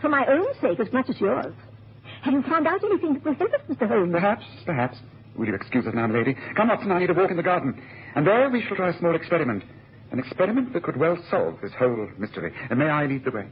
For 0.00 0.08
my 0.08 0.26
own 0.26 0.46
sake 0.60 0.80
as 0.80 0.92
much 0.92 1.08
as 1.08 1.20
yours. 1.20 1.54
Have 2.22 2.34
you 2.34 2.42
found 2.42 2.66
out 2.66 2.82
anything 2.82 3.14
that 3.14 3.24
will 3.24 3.34
help 3.34 3.52
us, 3.52 3.60
Mr. 3.68 3.86
Holmes? 3.86 4.12
Perhaps, 4.12 4.44
perhaps. 4.66 4.98
Will 5.36 5.46
you 5.46 5.54
excuse 5.54 5.86
us 5.86 5.94
now, 5.94 6.08
my 6.08 6.18
lady? 6.18 6.36
Come, 6.56 6.68
Watson, 6.68 6.90
I 6.90 6.98
need 6.98 7.10
a 7.10 7.14
walk 7.14 7.30
in 7.30 7.36
the 7.36 7.42
garden. 7.42 7.80
And 8.16 8.26
there 8.26 8.50
we 8.50 8.62
shall 8.66 8.76
try 8.76 8.90
a 8.90 8.98
small 8.98 9.14
experiment. 9.14 9.62
An 10.12 10.18
experiment 10.18 10.72
that 10.72 10.82
could 10.82 10.96
well 10.96 11.16
solve 11.30 11.58
this 11.62 11.72
whole 11.78 12.08
mystery. 12.18 12.52
And 12.68 12.78
may 12.78 12.86
I 12.86 13.06
lead 13.06 13.24
the 13.24 13.30
way? 13.30 13.46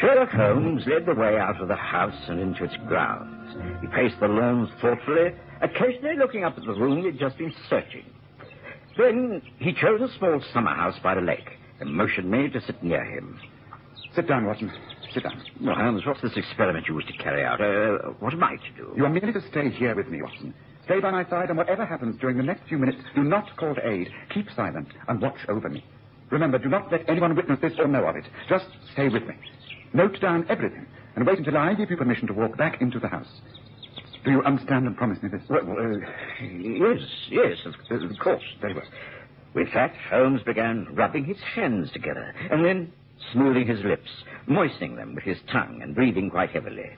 Sherlock 0.00 0.30
Holmes 0.30 0.82
led 0.86 1.06
the 1.06 1.14
way 1.14 1.36
out 1.38 1.60
of 1.60 1.68
the 1.68 1.76
house 1.76 2.28
and 2.28 2.40
into 2.40 2.64
its 2.64 2.76
grounds. 2.88 3.56
He 3.80 3.86
paced 3.88 4.18
the 4.20 4.28
lawns 4.28 4.70
thoughtfully, 4.80 5.32
occasionally 5.60 6.16
looking 6.16 6.44
up 6.44 6.56
at 6.56 6.64
the 6.64 6.72
room 6.72 7.04
he'd 7.04 7.18
just 7.18 7.36
been 7.38 7.52
searching. 7.68 8.04
Then 8.96 9.42
he 9.58 9.72
chose 9.72 10.00
a 10.00 10.18
small 10.18 10.42
summer 10.52 10.74
house 10.74 10.98
by 11.02 11.14
the 11.14 11.20
lake 11.20 11.48
and 11.80 11.94
motioned 11.94 12.30
me 12.30 12.48
to 12.50 12.60
sit 12.60 12.82
near 12.82 13.04
him. 13.04 13.38
Sit 14.14 14.26
down, 14.26 14.46
Watson. 14.46 14.72
Sit 15.12 15.22
down. 15.22 15.42
Well, 15.60 15.74
Holmes, 15.76 16.02
what's 16.06 16.22
this 16.22 16.36
experiment 16.36 16.86
you 16.88 16.94
wish 16.94 17.06
to 17.06 17.22
carry 17.22 17.44
out? 17.44 17.60
Uh, 17.60 18.10
what 18.20 18.32
am 18.32 18.42
I 18.42 18.56
to 18.56 18.72
do? 18.76 18.92
You 18.96 19.04
are 19.04 19.10
merely 19.10 19.32
to 19.32 19.48
stay 19.50 19.70
here 19.70 19.94
with 19.94 20.08
me, 20.08 20.22
Watson. 20.22 20.54
Stay 20.84 21.00
by 21.00 21.10
my 21.10 21.28
side, 21.28 21.48
and 21.50 21.58
whatever 21.58 21.84
happens 21.84 22.18
during 22.20 22.36
the 22.36 22.42
next 22.42 22.66
few 22.68 22.78
minutes, 22.78 22.98
do 23.14 23.22
not 23.22 23.56
call 23.56 23.74
to 23.74 23.88
aid. 23.88 24.08
Keep 24.34 24.46
silent 24.56 24.88
and 25.08 25.20
watch 25.20 25.38
over 25.48 25.68
me. 25.68 25.84
Remember, 26.30 26.58
do 26.58 26.68
not 26.68 26.90
let 26.92 27.08
anyone 27.08 27.34
witness 27.34 27.58
this 27.60 27.72
or 27.78 27.88
know 27.88 28.04
of 28.06 28.16
it. 28.16 28.24
Just 28.48 28.66
stay 28.92 29.08
with 29.08 29.26
me. 29.26 29.34
Note 29.92 30.20
down 30.20 30.46
everything, 30.48 30.86
and 31.16 31.26
wait 31.26 31.38
until 31.38 31.56
I 31.56 31.74
give 31.74 31.90
you 31.90 31.96
permission 31.96 32.28
to 32.28 32.32
walk 32.32 32.56
back 32.56 32.80
into 32.80 33.00
the 33.00 33.08
house. 33.08 33.40
Do 34.24 34.30
you 34.30 34.42
understand 34.42 34.86
and 34.86 34.96
promise 34.96 35.22
me 35.22 35.30
this? 35.30 35.42
Well, 35.48 35.60
uh, 35.62 35.98
yes, 36.42 37.00
yes, 37.30 37.58
of, 37.64 38.02
of 38.02 38.18
course. 38.18 38.42
Very 38.60 38.74
well. 38.74 38.84
With 39.54 39.68
that, 39.74 39.92
Holmes 40.10 40.42
began 40.44 40.86
rubbing 40.92 41.24
his 41.24 41.38
hands 41.54 41.90
together, 41.92 42.32
and 42.50 42.64
then 42.64 42.92
smoothing 43.32 43.66
his 43.66 43.82
lips, 43.84 44.08
moistening 44.46 44.94
them 44.96 45.14
with 45.14 45.24
his 45.24 45.38
tongue, 45.50 45.80
and 45.82 45.94
breathing 45.94 46.30
quite 46.30 46.50
heavily. 46.50 46.90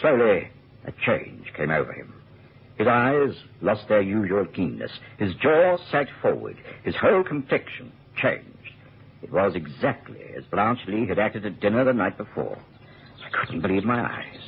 Slowly, 0.00 0.50
a 0.86 0.92
change 1.04 1.52
came 1.56 1.70
over 1.70 1.92
him. 1.92 2.14
His 2.76 2.86
eyes 2.86 3.34
lost 3.62 3.88
their 3.88 4.02
usual 4.02 4.44
keenness. 4.46 4.90
His 5.18 5.34
jaw 5.36 5.78
sagged 5.90 6.10
forward. 6.20 6.56
His 6.84 6.94
whole 6.96 7.22
complexion 7.24 7.92
changed. 8.20 8.48
It 9.22 9.32
was 9.32 9.54
exactly 9.54 10.20
as 10.36 10.44
Blanche 10.44 10.80
Lee 10.86 11.06
had 11.06 11.18
acted 11.18 11.46
at 11.46 11.60
dinner 11.60 11.84
the 11.84 11.92
night 11.92 12.16
before. 12.16 12.58
I 13.24 13.30
couldn't 13.30 13.62
believe 13.62 13.84
my 13.84 14.02
eyes. 14.02 14.40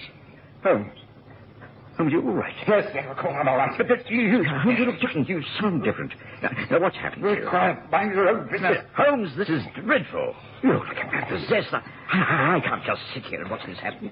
Holmes. 0.63 1.06
Oh, 1.99 2.03
Holmes, 2.03 2.13
you 2.13 2.21
all 2.21 2.35
right? 2.35 2.53
Yes, 2.69 2.85
of 3.09 3.17
I'm 3.25 3.49
all 3.49 3.57
right. 3.57 3.73
But 3.79 3.91
it's 3.91 4.11
You, 4.11 4.21
you 4.45 4.85
look 4.85 5.01
different. 5.01 5.29
You 5.29 5.43
sound 5.59 5.83
different. 5.83 6.13
Now, 6.43 6.51
now 6.71 6.81
what's 6.81 6.97
happened 6.97 7.23
you? 7.25 7.47
quiet. 7.49 7.91
Mind 7.91 8.13
your 8.13 8.29
own 8.29 8.51
business. 8.53 8.79
Holmes, 8.95 9.31
this 9.39 9.49
is 9.49 9.63
dreadful. 9.83 10.35
You 10.63 10.75
look 10.75 10.85
like 10.89 10.99
a 11.03 11.11
man 11.11 11.25
possessed. 11.27 11.73
I, 11.73 11.81
I, 12.13 12.57
I 12.57 12.61
can't 12.61 12.85
just 12.85 13.01
sit 13.15 13.25
here 13.25 13.41
and 13.41 13.51
watch 13.51 13.65
this 13.67 13.79
happen. 13.79 14.11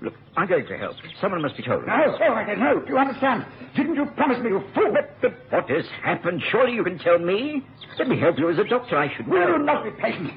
Look, 0.00 0.14
I'm 0.36 0.46
going 0.46 0.66
to 0.66 0.76
help. 0.78 0.96
Someone 1.20 1.42
must 1.42 1.56
be 1.56 1.64
told. 1.64 1.84
No, 1.84 1.92
all 1.92 2.30
right, 2.30 2.56
no. 2.56 2.80
Do 2.80 2.88
you 2.92 2.98
understand? 2.98 3.44
Didn't 3.74 3.96
you 3.96 4.06
promise 4.16 4.38
me, 4.42 4.50
you 4.50 4.62
fool? 4.74 4.92
But, 4.94 5.20
but 5.20 5.34
what 5.50 5.70
has 5.70 5.86
happened? 6.04 6.40
Surely 6.50 6.74
you 6.74 6.84
can 6.84 6.98
tell 6.98 7.18
me. 7.18 7.66
Let 7.98 8.08
me 8.08 8.20
help 8.20 8.38
you 8.38 8.50
as 8.50 8.58
a 8.58 8.64
doctor. 8.64 8.96
I 8.96 9.12
should 9.16 9.26
Will 9.26 9.40
know. 9.40 9.56
you 9.56 9.62
not 9.64 9.82
be 9.84 9.90
patient? 10.00 10.30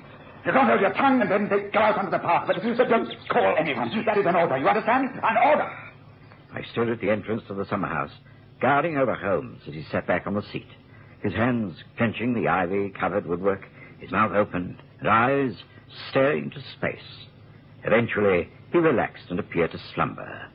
You 0.46 0.52
can't 0.52 0.68
hold 0.68 0.82
your 0.82 0.94
tongue 0.94 1.22
and 1.22 1.32
then 1.32 1.48
they 1.50 1.70
go 1.72 1.80
out 1.80 1.98
onto 1.98 2.12
the 2.12 2.20
path, 2.20 2.44
but, 2.48 2.58
but 2.78 2.90
don't 2.90 3.08
call 3.30 3.56
anyone. 3.58 3.90
That 4.06 4.18
is 4.18 4.26
an 4.26 4.36
order, 4.36 4.58
you 4.58 4.68
understand? 4.68 5.10
An 5.24 5.38
order. 5.38 5.70
I 6.54 6.62
stood 6.72 6.90
at 6.90 7.02
the 7.02 7.10
entrance 7.10 7.42
to 7.48 7.54
the 7.54 7.66
summer 7.66 7.88
house, 7.88 8.12
guarding 8.62 8.98
over 8.98 9.16
Holmes 9.16 9.62
as 9.68 9.74
he 9.74 9.84
sat 9.92 10.06
back 10.06 10.28
on 10.28 10.36
the 10.36 10.44
seat, 10.52 10.68
his 11.22 11.34
hands 11.34 11.78
clenching 11.98 12.34
the 12.34 12.48
ivy-covered 12.48 13.26
woodwork, 13.26 13.66
his 14.00 14.12
mouth 14.12 14.34
open, 14.34 14.78
and 15.00 15.10
eyes 15.10 15.54
staring 16.10 16.46
into 16.46 16.62
space. 16.78 17.28
Eventually, 17.84 18.50
he 18.72 18.78
relaxed 18.78 19.26
and 19.30 19.40
appeared 19.40 19.72
to 19.72 19.80
slumber. 19.94 20.48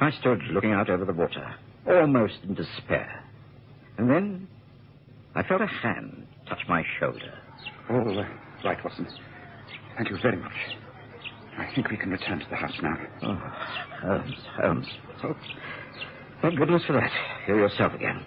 I 0.00 0.10
stood 0.10 0.40
looking 0.50 0.72
out 0.72 0.90
over 0.90 1.04
the 1.04 1.12
water, 1.12 1.54
almost 1.86 2.38
in 2.42 2.54
despair. 2.54 3.24
And 3.98 4.10
then 4.10 4.48
I 5.34 5.42
felt 5.42 5.60
a 5.60 5.66
hand 5.66 6.26
touch 6.48 6.60
my 6.68 6.82
shoulder. 6.98 7.38
All 7.90 8.18
uh, 8.18 8.24
right, 8.64 8.82
Watson. 8.82 9.06
Thank 9.96 10.10
you 10.10 10.18
very 10.22 10.36
much. 10.36 10.52
I 11.58 11.72
think 11.74 11.90
we 11.90 11.96
can 11.96 12.10
return 12.10 12.40
to 12.40 12.46
the 12.48 12.56
house 12.56 12.72
now. 12.82 12.96
Oh, 13.22 13.34
Holmes, 14.02 14.34
Holmes. 14.60 14.86
Oh, 15.24 15.34
thank 16.42 16.58
goodness 16.58 16.82
for 16.86 16.94
that. 16.94 17.10
You're 17.46 17.58
yourself 17.58 17.92
again. 17.94 18.24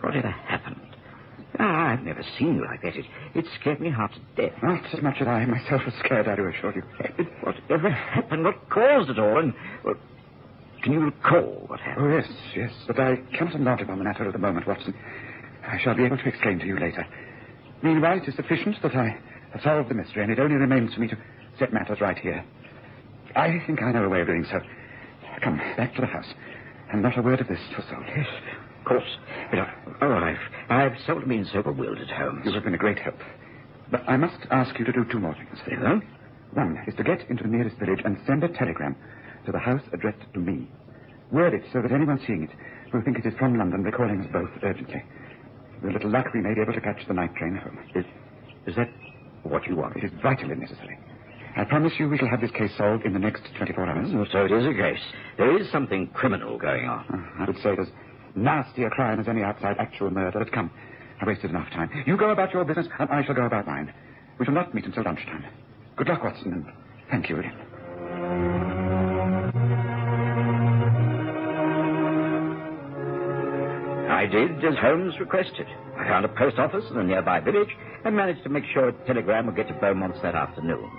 Whatever 0.00 0.30
happened? 0.30 0.80
Ah, 1.58 1.92
I've 1.92 2.02
never 2.02 2.22
seen 2.38 2.56
you 2.56 2.64
like 2.64 2.82
that. 2.82 2.96
It, 2.96 3.04
it 3.34 3.44
scared 3.60 3.80
me 3.80 3.90
half 3.90 4.12
to 4.12 4.20
death. 4.36 4.58
Not 4.62 4.82
as 4.92 5.02
much 5.02 5.16
as 5.20 5.28
I 5.28 5.44
myself 5.44 5.82
was 5.84 5.94
scared, 6.04 6.26
I 6.26 6.34
do 6.36 6.48
assure 6.48 6.74
you. 6.74 6.82
Whatever 7.42 7.90
happened? 7.90 8.44
What 8.44 8.68
caused 8.70 9.10
it 9.10 9.18
all? 9.18 9.38
And 9.38 9.54
well, 9.84 9.94
can 10.82 10.92
you 10.92 11.00
recall 11.00 11.64
what 11.68 11.78
happened? 11.80 12.06
Oh, 12.12 12.16
yes, 12.16 12.28
yes. 12.56 12.72
But 12.88 12.98
I 12.98 13.16
cannot 13.38 13.54
enlarge 13.54 13.82
upon 13.82 13.98
the 13.98 14.04
matter 14.04 14.26
at 14.26 14.32
the 14.32 14.38
moment, 14.38 14.66
Watson. 14.66 14.94
I 15.64 15.78
shall 15.82 15.94
be 15.94 16.04
able 16.04 16.18
to 16.18 16.28
explain 16.28 16.58
to 16.58 16.66
you 16.66 16.78
later. 16.78 17.06
Meanwhile, 17.82 18.18
it 18.18 18.28
is 18.28 18.34
sufficient 18.34 18.76
that 18.82 18.96
I 18.96 19.16
have 19.52 19.62
solved 19.62 19.88
the 19.88 19.94
mystery, 19.94 20.24
and 20.24 20.32
it 20.32 20.40
only 20.40 20.56
remains 20.56 20.92
for 20.94 21.00
me 21.00 21.08
to 21.08 21.16
set 21.58 21.72
matters 21.72 22.00
right 22.00 22.18
here. 22.18 22.44
I 23.36 23.62
think 23.66 23.82
I 23.82 23.92
know 23.92 24.04
a 24.04 24.08
way 24.08 24.20
of 24.20 24.26
doing 24.26 24.46
so. 24.50 24.60
Come, 25.42 25.58
back 25.76 25.94
to 25.96 26.00
the 26.00 26.06
house. 26.06 26.32
And 26.92 27.02
not 27.02 27.18
a 27.18 27.22
word 27.22 27.40
of 27.40 27.48
this 27.48 27.58
to 27.76 27.82
soul. 27.88 28.02
Yes, 28.16 28.26
of 28.78 28.84
course. 28.84 29.16
But, 29.50 29.58
uh, 29.58 29.66
oh, 30.02 30.12
I've, 30.12 30.70
I've 30.70 30.98
seldom 31.06 31.28
been 31.28 31.46
so 31.52 31.62
bewildered, 31.62 32.08
Holmes. 32.10 32.42
You 32.44 32.52
have 32.52 32.64
been 32.64 32.74
a 32.74 32.78
great 32.78 32.98
help. 32.98 33.18
But 33.90 34.02
I 34.08 34.16
must 34.16 34.46
ask 34.50 34.78
you 34.78 34.84
to 34.84 34.92
do 34.92 35.04
two 35.10 35.18
more 35.18 35.34
things. 35.34 35.58
Well. 35.80 36.00
One 36.52 36.78
is 36.86 36.94
to 36.96 37.02
get 37.02 37.28
into 37.28 37.42
the 37.42 37.48
nearest 37.48 37.76
village 37.78 38.00
and 38.04 38.16
send 38.26 38.44
a 38.44 38.48
telegram 38.48 38.94
to 39.46 39.52
the 39.52 39.58
house 39.58 39.82
addressed 39.92 40.32
to 40.34 40.38
me. 40.40 40.68
Word 41.32 41.52
it 41.52 41.64
so 41.72 41.82
that 41.82 41.90
anyone 41.90 42.20
seeing 42.26 42.44
it 42.44 42.50
will 42.92 43.02
think 43.02 43.18
it 43.18 43.26
is 43.26 43.34
from 43.38 43.58
London 43.58 43.82
recalling 43.82 44.20
us 44.20 44.28
both 44.32 44.50
urgently. 44.62 45.02
With 45.82 45.90
a 45.90 45.94
little 45.94 46.10
luck, 46.10 46.26
we 46.32 46.40
may 46.40 46.54
be 46.54 46.60
able 46.60 46.72
to 46.72 46.80
catch 46.80 47.06
the 47.08 47.14
night 47.14 47.34
train 47.34 47.56
home. 47.56 47.78
Is, 47.94 48.04
is 48.66 48.76
that 48.76 48.88
what 49.42 49.66
you 49.66 49.74
want? 49.74 49.96
It 49.96 50.04
is 50.04 50.12
vitally 50.22 50.54
necessary. 50.54 50.96
I 51.56 51.64
promise 51.64 51.92
you 51.98 52.08
we 52.08 52.18
shall 52.18 52.28
have 52.28 52.40
this 52.40 52.50
case 52.50 52.70
solved 52.76 53.04
in 53.04 53.12
the 53.12 53.18
next 53.18 53.42
24 53.56 53.86
hours. 53.86 54.08
Oh, 54.12 54.24
so 54.32 54.44
it 54.44 54.52
is 54.52 54.66
a 54.66 54.72
case. 54.72 55.00
There 55.38 55.60
is 55.60 55.70
something 55.70 56.08
criminal 56.08 56.58
going 56.58 56.86
on. 56.86 57.04
Uh, 57.08 57.42
I 57.42 57.46
would 57.46 57.56
say 57.62 57.70
it 57.72 57.78
as 57.78 57.86
nasty 58.34 58.82
a 58.82 58.90
crime 58.90 59.20
as 59.20 59.28
any 59.28 59.42
outside 59.42 59.76
actual 59.78 60.10
murder. 60.10 60.40
But 60.40 60.50
come, 60.52 60.70
I've 61.20 61.28
wasted 61.28 61.50
enough 61.50 61.70
time. 61.70 61.90
You 62.06 62.16
go 62.16 62.30
about 62.30 62.52
your 62.52 62.64
business, 62.64 62.88
and 62.98 63.08
I 63.08 63.24
shall 63.24 63.36
go 63.36 63.44
about 63.46 63.66
mine. 63.66 63.92
We 64.38 64.44
shall 64.46 64.54
not 64.54 64.74
meet 64.74 64.84
until 64.84 65.04
lunchtime. 65.04 65.44
Good 65.96 66.08
luck, 66.08 66.24
Watson, 66.24 66.52
and 66.52 66.66
thank 67.10 67.28
you 67.28 67.38
again. 67.38 68.64
I 74.10 74.26
did 74.26 74.64
as 74.64 74.74
Holmes 74.80 75.14
requested. 75.20 75.66
I 75.98 76.04
found 76.08 76.24
a 76.24 76.28
post 76.28 76.58
office 76.58 76.84
in 76.90 76.98
a 76.98 77.04
nearby 77.04 77.40
village 77.40 77.68
and 78.04 78.16
managed 78.16 78.42
to 78.44 78.48
make 78.48 78.64
sure 78.72 78.88
a 78.88 78.92
telegram 79.06 79.46
would 79.46 79.56
get 79.56 79.68
to 79.68 79.74
Beaumont's 79.74 80.20
that 80.22 80.34
afternoon. 80.34 80.90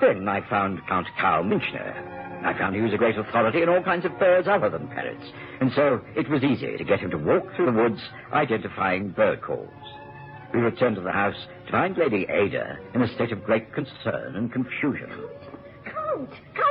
Then 0.00 0.28
I 0.28 0.48
found 0.48 0.80
Count 0.86 1.06
Karl 1.20 1.44
Minchner. 1.44 2.44
I 2.44 2.56
found 2.58 2.74
he 2.74 2.80
was 2.80 2.94
a 2.94 2.96
great 2.96 3.18
authority 3.18 3.62
in 3.62 3.68
all 3.68 3.82
kinds 3.82 4.04
of 4.04 4.18
birds 4.18 4.48
other 4.48 4.70
than 4.70 4.88
parrots, 4.88 5.24
and 5.60 5.70
so 5.74 6.00
it 6.16 6.28
was 6.30 6.42
easy 6.42 6.76
to 6.76 6.84
get 6.84 7.00
him 7.00 7.10
to 7.10 7.18
walk 7.18 7.44
through 7.54 7.66
the 7.66 7.72
woods 7.72 8.00
identifying 8.32 9.10
bird 9.10 9.42
calls. 9.42 9.68
We 10.54 10.60
returned 10.60 10.96
to 10.96 11.02
the 11.02 11.12
house 11.12 11.36
to 11.66 11.72
find 11.72 11.96
Lady 11.96 12.26
Ada 12.28 12.78
in 12.94 13.02
a 13.02 13.14
state 13.14 13.30
of 13.32 13.44
great 13.44 13.72
concern 13.74 14.36
and 14.36 14.52
confusion. 14.52 15.10
Count, 15.84 16.30
Count, 16.54 16.69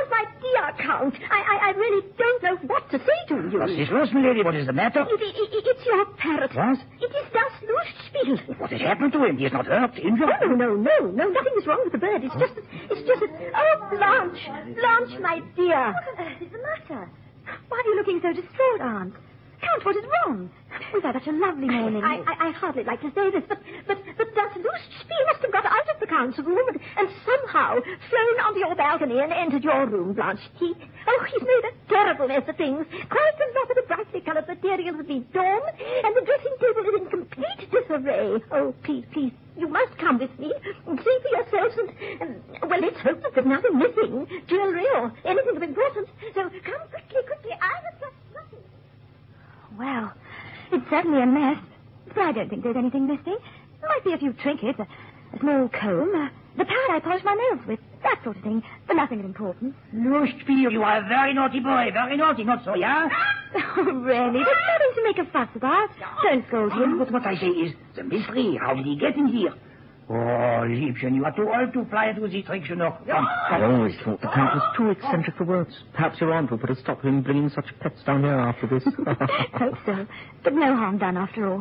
my 0.70 0.82
Count, 0.82 1.14
I, 1.30 1.40
I, 1.40 1.68
I 1.68 1.70
really 1.76 2.06
don't 2.16 2.42
know 2.42 2.56
what 2.66 2.90
to 2.90 2.98
say 2.98 3.18
to 3.28 3.34
you. 3.50 3.58
What's 3.58 3.72
this, 3.72 3.90
Rosemary? 3.90 4.42
What 4.42 4.54
is 4.54 4.66
the 4.66 4.72
matter? 4.72 5.02
It, 5.02 5.20
it, 5.20 5.36
it, 5.36 5.64
it's 5.66 5.86
your 5.86 6.04
parrot. 6.16 6.54
What? 6.54 6.78
It 7.00 7.10
is 7.10 7.26
Das 7.32 7.54
Lustspiel. 7.64 8.58
What 8.58 8.70
has 8.70 8.80
happened 8.80 9.12
to 9.12 9.24
him? 9.24 9.38
He 9.38 9.46
is 9.46 9.52
not 9.52 9.66
hurt, 9.66 9.98
injured. 9.98 10.28
Oh, 10.42 10.46
no, 10.46 10.54
no, 10.54 10.74
no, 10.76 11.10
no, 11.10 11.28
nothing 11.28 11.54
is 11.58 11.66
wrong 11.66 11.80
with 11.84 11.92
the 11.92 11.98
bird. 11.98 12.22
It's 12.24 12.34
just, 12.34 12.54
it's 12.90 13.06
just, 13.06 13.22
oh, 13.22 13.88
Blanche, 13.90 14.76
Blanche, 14.76 15.20
my 15.20 15.40
dear. 15.56 15.92
What 15.92 16.18
on 16.18 16.26
earth 16.26 16.42
is 16.42 16.52
the 16.52 16.58
matter? 16.58 17.08
Why 17.68 17.78
are 17.78 17.88
you 17.88 17.96
looking 17.96 18.20
so 18.22 18.32
distraught, 18.32 18.80
Aunt? 18.80 19.14
Count, 19.60 19.84
what 19.84 19.96
is 19.96 20.04
wrong? 20.04 20.50
We've 20.92 21.02
had 21.02 21.14
such 21.14 21.26
a 21.28 21.32
lovely 21.32 21.68
morning. 21.68 22.02
I, 22.02 22.22
I, 22.24 22.48
I 22.48 22.50
hardly 22.52 22.84
like 22.84 23.00
to 23.02 23.12
say 23.14 23.30
this, 23.30 23.44
but, 23.48 23.58
but, 23.86 23.98
but 24.16 24.34
Das 24.34 24.52
Lustspiel 24.56 25.24
must 25.28 25.42
have 25.42 25.52
got 25.52 25.66
out 25.66 25.88
of 25.92 26.00
the 26.00 26.06
Count's 26.06 26.38
room 26.38 26.66
and, 26.68 26.80
and 26.96 27.08
somehow 27.26 27.76
flown 28.08 28.36
onto 28.40 28.60
your 28.60 28.74
balcony 28.74 29.20
and 29.20 29.32
entered 29.32 29.64
your 29.64 29.86
room, 29.86 30.14
Blanche. 30.14 30.40
He, 30.58 30.72
oh, 30.74 31.26
he's 31.30 31.42
made 31.42 31.64
a 31.68 31.72
terrible 31.88 32.28
mess 32.28 32.48
of 32.48 32.56
things. 32.56 32.86
Quite 32.88 33.36
a 33.36 33.48
lot 33.58 33.70
of 33.70 33.76
the 33.76 33.84
brightly 33.86 34.20
colored 34.20 34.48
materials 34.48 34.96
have 34.96 35.06
been 35.08 35.24
torn, 35.32 35.62
and 35.78 36.12
the 36.16 36.24
dressing 36.24 36.56
table 36.60 36.82
is 36.88 36.94
in 37.02 37.06
complete 37.10 37.60
disarray. 37.70 38.40
Oh, 38.52 38.74
please, 38.82 39.04
please, 39.12 39.32
you 39.56 39.68
must 39.68 39.96
come 39.98 40.18
with 40.18 40.32
me 40.38 40.52
and 40.86 40.98
see 40.98 41.18
for 41.22 41.30
yourselves 41.36 41.74
and, 41.76 41.90
and 42.22 42.70
well, 42.70 42.80
let's 42.80 43.00
hope 43.00 43.20
that 43.22 43.34
there's 43.34 43.46
nothing 43.46 43.76
missing, 43.76 44.26
jewelry 44.48 44.86
or 44.96 45.12
anything 45.24 45.56
of 45.56 45.62
importance. 45.62 46.08
So 46.34 46.48
come 46.64 46.82
quickly, 46.88 47.22
quickly. 47.26 47.52
I 47.60 47.90
nothing. 48.00 48.19
Well, 49.80 50.12
it's 50.72 50.84
certainly 50.90 51.22
a 51.22 51.26
mess. 51.26 51.56
But 52.08 52.18
I 52.18 52.32
don't 52.32 52.50
think 52.50 52.62
there's 52.62 52.76
anything 52.76 53.06
missing. 53.06 53.38
Might 53.82 54.04
be 54.04 54.12
a 54.12 54.18
few 54.18 54.34
trinkets, 54.34 54.78
a, 54.78 54.82
a 54.82 55.40
small 55.40 55.68
comb, 55.70 56.12
uh, 56.14 56.28
the 56.58 56.66
pad 56.66 56.90
I 56.90 57.00
polish 57.02 57.24
my 57.24 57.32
nails 57.32 57.66
with, 57.66 57.80
that 58.02 58.20
sort 58.22 58.36
of 58.36 58.42
thing, 58.42 58.62
but 58.86 58.94
nothing 58.94 59.20
of 59.20 59.24
importance. 59.24 59.74
Lustspiel, 59.94 60.70
you 60.70 60.82
are 60.82 60.98
a 61.02 61.08
very 61.08 61.32
naughty 61.32 61.60
boy. 61.60 61.88
Very 61.94 62.18
naughty, 62.18 62.44
not 62.44 62.62
so, 62.64 62.74
yeah? 62.74 63.08
Oh, 63.52 63.82
really? 63.82 64.44
There's 64.44 64.46
nothing 64.46 64.92
to 64.94 65.02
make 65.02 65.18
a 65.18 65.30
fuss 65.32 65.48
about. 65.56 65.88
Don't 66.22 66.46
scold 66.46 66.72
him. 66.72 66.98
But 67.00 67.10
what 67.10 67.26
I 67.26 67.34
say 67.36 67.48
is, 67.48 67.74
the 67.96 68.04
mystery, 68.04 68.56
how 68.60 68.74
did 68.74 68.84
he 68.86 68.96
get 68.96 69.16
in 69.16 69.26
here? 69.26 69.52
Oh, 70.12 70.66
Liebchen, 70.66 71.14
you 71.14 71.24
are 71.24 71.30
too 71.36 71.48
old 71.48 71.72
to 71.72 71.84
fly 71.88 72.08
into 72.08 72.26
these 72.26 72.44
tricks, 72.44 72.68
you 72.68 72.74
know. 72.74 72.96
Come, 73.06 73.28
I 73.28 73.62
always 73.62 73.94
thought 74.04 74.20
the 74.20 74.26
Count 74.26 74.56
was 74.56 74.74
too 74.76 74.90
eccentric 74.90 75.36
for 75.36 75.44
words. 75.44 75.70
Perhaps 75.92 76.20
your 76.20 76.32
aunt 76.32 76.50
will 76.50 76.58
put 76.58 76.68
a 76.68 76.74
stop 76.74 77.00
to 77.02 77.06
him 77.08 77.22
bringing 77.22 77.48
such 77.48 77.66
pets 77.78 78.02
down 78.04 78.22
here 78.24 78.32
after 78.32 78.66
this. 78.66 78.82
Hope 79.54 79.74
so. 79.86 80.06
But 80.42 80.54
no 80.54 80.74
harm 80.74 80.98
done 80.98 81.16
after 81.16 81.46
all. 81.52 81.60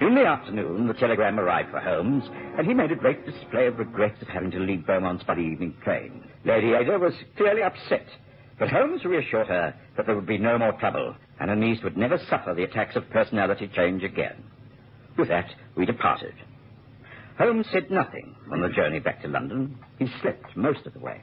In 0.00 0.14
the 0.14 0.24
afternoon, 0.24 0.88
the 0.88 0.94
telegram 0.94 1.38
arrived 1.38 1.70
for 1.72 1.80
Holmes, 1.80 2.24
and 2.56 2.66
he 2.66 2.72
made 2.72 2.92
a 2.92 2.96
great 2.96 3.26
display 3.26 3.66
of 3.66 3.78
regret 3.78 4.14
at 4.22 4.28
having 4.28 4.50
to 4.52 4.58
leave 4.58 4.86
Beaumont's 4.86 5.24
by 5.24 5.34
the 5.34 5.42
evening 5.42 5.74
train. 5.84 6.24
Lady 6.46 6.72
Ada 6.72 6.98
was 6.98 7.12
clearly 7.36 7.62
upset, 7.62 8.06
but 8.58 8.70
Holmes 8.70 9.04
reassured 9.04 9.48
her 9.48 9.74
that 9.98 10.06
there 10.06 10.14
would 10.14 10.26
be 10.26 10.38
no 10.38 10.56
more 10.56 10.72
trouble, 10.72 11.14
and 11.40 11.60
niece 11.60 11.82
would 11.82 11.96
never 11.96 12.18
suffer 12.28 12.54
the 12.54 12.64
attacks 12.64 12.96
of 12.96 13.08
personality 13.10 13.70
change 13.74 14.02
again. 14.04 14.44
With 15.16 15.28
that, 15.28 15.50
we 15.76 15.86
departed. 15.86 16.34
Holmes 17.38 17.66
said 17.72 17.90
nothing 17.90 18.36
on 18.52 18.60
the 18.60 18.68
journey 18.68 19.00
back 19.00 19.22
to 19.22 19.28
London. 19.28 19.78
He 19.98 20.06
slept 20.20 20.54
most 20.56 20.86
of 20.86 20.92
the 20.92 20.98
way. 20.98 21.22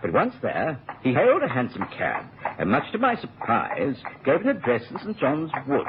But 0.00 0.12
once 0.12 0.34
there, 0.40 0.78
he 1.02 1.12
hailed 1.12 1.42
a 1.42 1.48
hansom 1.48 1.84
cab, 1.98 2.26
and 2.58 2.70
much 2.70 2.90
to 2.92 2.98
my 2.98 3.16
surprise, 3.16 3.96
gave 4.24 4.42
an 4.42 4.48
address 4.48 4.82
in 4.90 4.98
St. 4.98 5.18
John's 5.18 5.50
Wood. 5.66 5.86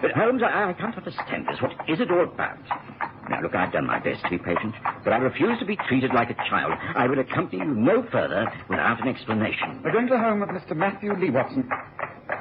But 0.00 0.12
Holmes, 0.12 0.42
I, 0.42 0.70
I 0.70 0.72
can't 0.72 0.96
understand 0.96 1.46
this. 1.46 1.60
What 1.60 1.72
is 1.88 2.00
it 2.00 2.10
all 2.10 2.24
about? 2.24 2.58
Now, 3.28 3.40
look, 3.42 3.54
I've 3.54 3.72
done 3.72 3.86
my 3.86 3.98
best 4.00 4.24
to 4.24 4.30
be 4.30 4.38
patient, 4.38 4.74
but 5.04 5.12
I 5.12 5.16
refuse 5.18 5.58
to 5.58 5.66
be 5.66 5.76
treated 5.88 6.12
like 6.14 6.30
a 6.30 6.34
child. 6.48 6.72
I 6.96 7.06
will 7.06 7.18
accompany 7.18 7.62
you 7.62 7.74
no 7.74 8.04
further 8.10 8.46
without 8.68 9.00
an 9.02 9.08
explanation. 9.08 9.80
We're 9.84 9.92
going 9.92 10.06
to 10.06 10.14
the 10.14 10.18
home 10.18 10.42
of 10.42 10.48
Mr. 10.48 10.74
Matthew 10.74 11.14
Lee 11.14 11.30
Watson. 11.30 11.68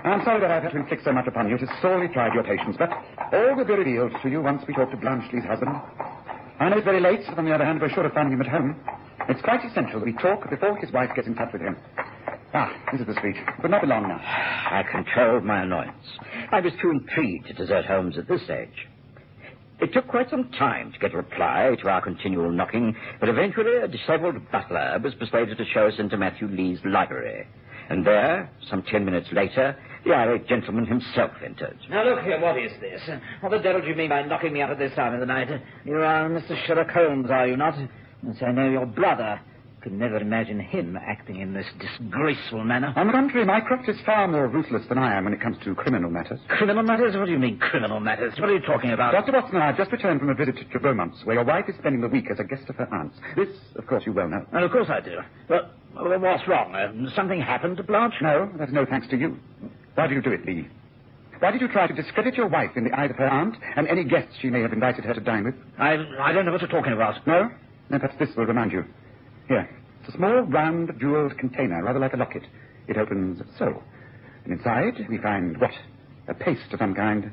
I'm 0.03 0.23
sorry 0.25 0.41
that 0.41 0.49
I've 0.49 0.63
had 0.63 0.71
to 0.71 0.79
inflict 0.79 1.03
so 1.03 1.11
much 1.11 1.27
upon 1.27 1.47
you. 1.47 1.55
It 1.55 1.61
has 1.61 1.69
sorely 1.81 2.07
tried 2.07 2.33
your 2.33 2.43
patience, 2.43 2.75
but 2.77 2.89
all 3.33 3.55
will 3.55 3.65
be 3.65 3.73
revealed 3.73 4.11
to 4.23 4.29
you 4.29 4.41
once 4.41 4.63
we 4.67 4.73
talk 4.73 4.89
to 4.91 4.97
Blanche 4.97 5.31
Lee's 5.31 5.43
husband. 5.45 5.75
I 6.59 6.69
know 6.69 6.77
it's 6.77 6.85
very 6.85 7.01
late, 7.01 7.21
but 7.27 7.37
on 7.37 7.45
the 7.45 7.53
other 7.53 7.65
hand, 7.65 7.79
we're 7.81 7.89
sure 7.89 8.05
of 8.05 8.13
finding 8.13 8.33
him 8.33 8.41
at 8.41 8.47
home. 8.47 8.75
It's 9.29 9.41
quite 9.41 9.63
essential 9.63 9.99
that 9.99 10.05
we 10.05 10.13
talk 10.13 10.49
before 10.49 10.75
his 10.77 10.91
wife 10.91 11.09
gets 11.15 11.27
in 11.27 11.35
touch 11.35 11.53
with 11.53 11.61
him. 11.61 11.77
Ah, 12.53 12.73
this 12.91 13.01
is 13.01 13.07
the 13.07 13.13
street. 13.13 13.35
Would 13.61 13.71
not 13.71 13.87
long 13.87 14.07
now. 14.07 14.17
I 14.23 14.83
controlled 14.91 15.43
my 15.43 15.63
annoyance. 15.63 15.95
I 16.51 16.59
was 16.59 16.73
too 16.81 16.89
intrigued 16.91 17.47
to 17.47 17.53
desert 17.53 17.85
Holmes 17.85 18.17
at 18.17 18.27
this 18.27 18.43
stage. 18.43 18.87
It 19.79 19.93
took 19.93 20.07
quite 20.07 20.29
some 20.29 20.49
time 20.59 20.91
to 20.91 20.99
get 20.99 21.13
a 21.13 21.17
reply 21.17 21.75
to 21.81 21.89
our 21.89 22.01
continual 22.01 22.51
knocking, 22.51 22.95
but 23.19 23.29
eventually 23.29 23.77
a 23.77 23.87
disheveled 23.87 24.51
butler 24.51 24.99
was 25.03 25.15
persuaded 25.15 25.57
to 25.57 25.65
show 25.65 25.87
us 25.87 25.95
into 25.97 26.17
Matthew 26.17 26.47
Lee's 26.47 26.79
library. 26.85 27.47
And 27.89 28.05
there, 28.05 28.49
some 28.69 28.83
ten 28.83 29.05
minutes 29.05 29.27
later, 29.31 29.75
the 30.05 30.13
irate 30.13 30.47
gentleman 30.47 30.85
himself 30.85 31.31
entered. 31.43 31.77
Now, 31.89 32.03
look 32.03 32.23
here, 32.23 32.39
what 32.39 32.57
is 32.57 32.71
this? 32.79 33.01
What 33.41 33.49
the 33.51 33.59
devil 33.59 33.81
do 33.81 33.87
you 33.87 33.95
mean 33.95 34.09
by 34.09 34.23
knocking 34.23 34.53
me 34.53 34.61
up 34.61 34.69
at 34.71 34.79
this 34.79 34.93
time 34.95 35.13
of 35.13 35.19
the 35.19 35.25
night? 35.25 35.49
You 35.85 35.97
are 35.97 36.29
Mr. 36.29 36.65
Sherlock 36.65 36.89
Holmes, 36.89 37.29
are 37.29 37.47
you 37.47 37.57
not? 37.57 37.75
Yes, 38.23 38.37
I 38.45 38.51
know 38.51 38.69
your 38.69 38.85
brother. 38.85 39.39
Could 39.81 39.93
never 39.93 40.17
imagine 40.17 40.59
him 40.59 40.95
acting 40.95 41.39
in 41.41 41.55
this 41.55 41.65
disgraceful 41.79 42.63
manner. 42.63 42.93
On 42.95 43.07
the 43.07 43.13
contrary, 43.13 43.45
Mycroft 43.47 43.89
is 43.89 43.95
far 44.05 44.27
more 44.27 44.47
ruthless 44.47 44.83
than 44.87 44.99
I 44.99 45.17
am 45.17 45.23
when 45.23 45.33
it 45.33 45.41
comes 45.41 45.57
to 45.63 45.73
criminal 45.73 46.11
matters. 46.11 46.39
Criminal 46.49 46.83
matters? 46.83 47.15
What 47.15 47.25
do 47.25 47.31
you 47.31 47.39
mean, 47.39 47.57
criminal 47.57 47.99
matters? 47.99 48.33
What 48.39 48.51
are 48.51 48.53
you 48.53 48.61
talking 48.61 48.91
about? 48.91 49.11
Dr. 49.11 49.31
Watson 49.31 49.55
and 49.55 49.63
I 49.63 49.67
have 49.67 49.77
just 49.77 49.91
returned 49.91 50.19
from 50.19 50.29
a 50.29 50.35
visit 50.35 50.55
to 50.71 50.79
Beaumont's, 50.79 51.25
where 51.25 51.35
your 51.35 51.45
wife 51.45 51.65
is 51.67 51.73
spending 51.79 51.99
the 51.99 52.07
week 52.09 52.25
as 52.31 52.39
a 52.39 52.43
guest 52.43 52.69
of 52.69 52.75
her 52.75 52.93
aunt's. 52.93 53.17
This, 53.35 53.49
of 53.75 53.87
course, 53.87 54.03
you 54.05 54.13
well 54.13 54.29
know. 54.29 54.45
Well, 54.53 54.63
of 54.63 54.71
course 54.71 54.87
I 54.87 54.99
do. 55.01 55.17
Well, 55.49 55.67
well 55.95 56.19
what's 56.19 56.47
wrong? 56.47 56.75
Uh, 56.75 57.09
something 57.15 57.41
happened 57.41 57.77
to 57.77 57.83
Blanche? 57.83 58.13
No, 58.21 58.51
that's 58.59 58.71
no 58.71 58.85
thanks 58.85 59.07
to 59.07 59.17
you. 59.17 59.39
Why 59.95 60.07
did 60.07 60.15
you 60.15 60.21
do 60.21 60.31
it, 60.31 60.45
Lee? 60.45 60.67
Why 61.39 61.51
did 61.51 61.61
you 61.61 61.67
try 61.67 61.87
to 61.87 61.93
discredit 61.93 62.35
your 62.35 62.47
wife 62.47 62.71
in 62.75 62.83
the 62.83 62.97
eyes 62.97 63.09
of 63.09 63.15
her 63.17 63.27
aunt 63.27 63.55
and 63.75 63.87
any 63.87 64.03
guests 64.03 64.33
she 64.41 64.49
may 64.49 64.61
have 64.61 64.73
invited 64.73 65.05
her 65.05 65.13
to 65.13 65.19
dine 65.19 65.43
with? 65.43 65.55
I, 65.79 65.95
I 66.19 66.31
don't 66.31 66.45
know 66.45 66.51
what 66.51 66.61
you're 66.61 66.69
talking 66.69 66.93
about. 66.93 67.25
No? 67.25 67.49
Then 67.89 67.99
perhaps 67.99 68.19
this 68.19 68.29
will 68.37 68.45
remind 68.45 68.71
you. 68.71 68.85
Here, 69.47 69.67
it's 69.99 70.13
a 70.13 70.17
small, 70.17 70.41
round, 70.43 70.91
jeweled 70.99 71.37
container, 71.39 71.83
rather 71.83 71.99
like 71.99 72.13
a 72.13 72.17
locket. 72.17 72.43
It 72.87 72.97
opens 72.97 73.41
so. 73.57 73.81
And 74.45 74.53
inside, 74.53 75.05
we 75.09 75.17
find 75.17 75.59
what? 75.59 75.71
A 76.27 76.33
paste 76.35 76.71
of 76.73 76.79
some 76.79 76.93
kind. 76.93 77.31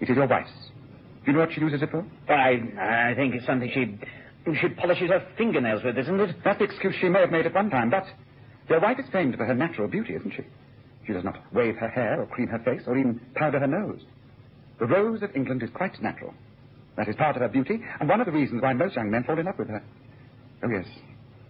It 0.00 0.10
is 0.10 0.16
your 0.16 0.26
wife's. 0.26 0.50
Do 1.24 1.30
you 1.30 1.32
know 1.34 1.40
what 1.40 1.52
she 1.52 1.60
uses 1.60 1.80
it 1.80 1.90
for? 1.90 2.04
I, 2.28 3.10
I 3.10 3.14
think 3.14 3.34
it's 3.34 3.46
something 3.46 3.70
she 3.72 3.98
she 4.60 4.68
polishes 4.68 5.08
her 5.08 5.26
fingernails 5.38 5.82
with, 5.82 5.96
isn't 5.96 6.20
it? 6.20 6.36
That's 6.44 6.58
the 6.58 6.64
excuse 6.66 6.94
she 7.00 7.08
may 7.08 7.20
have 7.20 7.30
made 7.30 7.46
at 7.46 7.54
one 7.54 7.70
time, 7.70 7.88
but 7.88 8.04
your 8.68 8.78
wife 8.80 8.98
is 8.98 9.06
famed 9.10 9.36
for 9.36 9.46
her 9.46 9.54
natural 9.54 9.88
beauty, 9.88 10.14
isn't 10.14 10.32
she? 10.32 10.42
She 11.06 11.12
does 11.12 11.24
not 11.24 11.38
wave 11.52 11.76
her 11.76 11.88
hair 11.88 12.20
or 12.20 12.26
cream 12.26 12.48
her 12.48 12.58
face 12.60 12.82
or 12.86 12.96
even 12.96 13.20
powder 13.34 13.58
her 13.58 13.66
nose. 13.66 14.00
The 14.78 14.86
rose 14.86 15.22
of 15.22 15.34
England 15.36 15.62
is 15.62 15.70
quite 15.70 16.00
natural. 16.02 16.34
That 16.96 17.08
is 17.08 17.16
part 17.16 17.36
of 17.36 17.42
her 17.42 17.48
beauty, 17.48 17.80
and 18.00 18.08
one 18.08 18.20
of 18.20 18.26
the 18.26 18.32
reasons 18.32 18.62
why 18.62 18.72
most 18.72 18.96
young 18.96 19.10
men 19.10 19.24
fall 19.24 19.38
in 19.38 19.46
love 19.46 19.58
with 19.58 19.68
her. 19.68 19.82
Oh, 20.62 20.68
yes. 20.68 20.86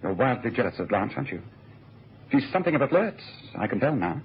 You're 0.03 0.15
wildly 0.15 0.51
jealous 0.51 0.79
of 0.79 0.89
Blanche, 0.89 1.13
aren't 1.17 1.31
you? 1.31 1.43
She's 2.33 2.51
something 2.53 2.75
of 2.75 2.81
a 2.83 2.89
flirt, 2.89 3.21
I 3.59 3.67
can 3.67 3.81
tell 3.81 3.95
now. 3.95 4.21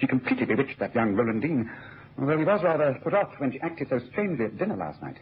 She 0.00 0.06
completely 0.06 0.46
bewitched 0.46 0.78
that 0.78 0.94
young 0.94 1.14
Roland 1.14 1.42
Dean, 1.42 1.70
although 2.18 2.38
he 2.38 2.44
was 2.44 2.60
rather 2.62 2.98
put 3.02 3.14
off 3.14 3.30
when 3.38 3.52
she 3.52 3.60
acted 3.60 3.88
so 3.90 3.98
strangely 4.12 4.46
at 4.46 4.58
dinner 4.58 4.76
last 4.76 5.02
night. 5.02 5.16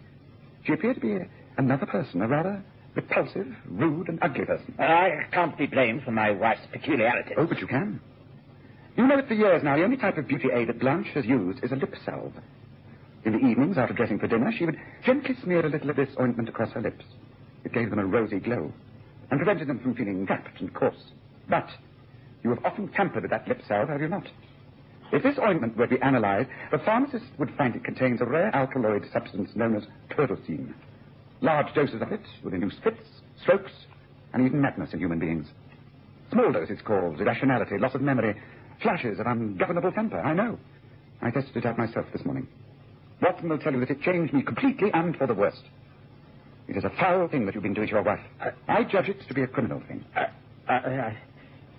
She 0.65 0.73
appeared 0.73 0.97
to 0.97 1.01
be 1.01 1.19
another 1.57 1.87
person, 1.87 2.23
a 2.23 2.29
rather 2.29 2.63
repulsive, 2.95 3.47
rude, 3.67 4.09
and 4.09 4.19
ugly 4.23 4.45
person. 4.45 4.75
I 4.79 5.25
can't 5.33 5.57
be 5.57 5.67
blamed 5.67 6.03
for 6.05 6.11
my 6.13 6.31
wife's 6.31 6.67
peculiarities. 6.73 7.35
Oh, 7.39 7.47
but 7.47 7.61
you 7.61 7.67
can. 7.67 8.01
You 8.97 9.07
know 9.07 9.19
it 9.19 9.27
for 9.27 9.35
years 9.35 9.63
now, 9.65 9.77
the 9.77 9.83
only 9.83 9.97
type 9.97 10.19
of 10.19 10.29
beauty 10.29 10.49
aid 10.53 10.69
that 10.69 10.79
Blanche 10.79 11.09
has 11.15 11.27
used 11.27 11.65
is 11.65 11.73
a 11.73 11.77
lip 11.77 11.95
salve. 12.05 12.33
In 13.25 13.33
the 13.33 13.39
evenings, 13.39 13.77
after 13.79 13.95
dressing 13.95 14.19
for 14.19 14.29
dinner, 14.29 14.53
she 14.57 14.67
would 14.67 14.79
gently 15.05 15.35
smear 15.43 15.65
a 15.65 15.69
little 15.69 15.91
of 15.91 15.97
this 15.97 16.15
ointment 16.21 16.49
across 16.49 16.71
her 16.73 16.81
lips. 16.81 17.05
It 17.65 17.73
gave 17.73 17.91
them 17.91 17.99
a 17.99 18.05
rosy 18.05 18.39
glow 18.39 18.73
and 19.31 19.39
prevented 19.41 19.69
them 19.69 19.81
from 19.81 19.95
feeling 19.95 20.27
trapped 20.27 20.61
and 20.61 20.73
coarse. 20.73 21.11
But 21.49 21.69
you 22.45 22.51
have 22.51 22.65
often 22.65 22.89
tampered 22.89 23.23
with 23.23 23.31
that 23.31 23.49
lip 23.49 23.63
salve, 23.67 23.89
have 23.89 24.01
you 24.01 24.09
not? 24.09 24.29
If 25.13 25.23
this 25.23 25.39
ointment 25.39 25.77
were 25.77 25.87
to 25.87 25.97
be 25.97 26.03
analyzed, 26.03 26.51
the 26.71 26.79
pharmacist 26.79 27.25
would 27.39 27.55
find 27.57 27.75
it 27.75 27.85
contains 27.85 28.21
a 28.21 28.27
rare 28.27 28.55
alkaloid 28.55 29.07
substance 29.13 29.51
known 29.55 29.77
as 29.77 29.85
turdocine. 30.11 30.75
Large 31.41 31.75
doses 31.75 32.03
of 32.03 32.13
it 32.13 32.23
will 32.43 32.55
induce 32.55 32.75
fits, 32.83 33.07
strokes, 33.43 33.73
and 34.33 34.47
even 34.47 34.61
madness 34.61 34.93
in 34.93 34.99
human 34.99 35.19
beings. 35.19 35.47
Small 36.33 36.53
doses 36.53 36.79
cause 36.85 37.21
irrationality, 37.21 37.79
loss 37.79 37.95
of 37.95 38.01
memory, 38.03 38.35
flashes 38.83 39.19
of 39.21 39.27
ungovernable 39.27 39.93
temper. 39.93 40.21
I 40.21 40.35
know. 40.35 40.59
I 41.23 41.31
tested 41.31 41.57
it 41.57 41.67
out 41.67 41.79
myself 41.79 42.07
this 42.13 42.25
morning. 42.25 42.47
Watson 43.23 43.49
will 43.49 43.59
tell 43.59 43.73
you 43.73 43.81
that 43.81 43.91
it 43.91 44.03
changed 44.03 44.33
me 44.35 44.43
completely 44.43 44.91
and 44.93 45.17
for 45.17 45.27
the 45.27 45.35
worst. 45.35 45.63
It 46.69 46.77
is 46.77 46.85
a 46.85 46.91
foul 46.99 47.29
thing 47.29 47.47
that 47.47 47.55
you've 47.55 47.63
been 47.63 47.75
doing 47.75 47.89
to 47.89 47.93
your 47.93 48.03
wife. 48.03 48.21
I 48.69 48.85
judge 48.85 49.09
it 49.09 49.17
to 49.29 49.35
be 49.35 49.43
a 49.43 49.47
criminal 49.47 49.83
thing. 49.87 50.05
I, 50.15 50.27
I, 50.69 51.17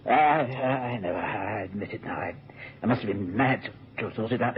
I, 0.07 0.11
I 0.11 0.97
know. 0.99 1.13
I 1.13 1.61
admit 1.61 1.91
it 1.91 2.03
now. 2.03 2.15
I, 2.15 2.35
I 2.83 2.85
must 2.85 3.01
have 3.01 3.11
been 3.11 3.35
mad 3.35 3.63
to, 3.63 4.01
to 4.01 4.07
have 4.07 4.13
thought 4.15 4.31
it 4.31 4.41
out. 4.41 4.57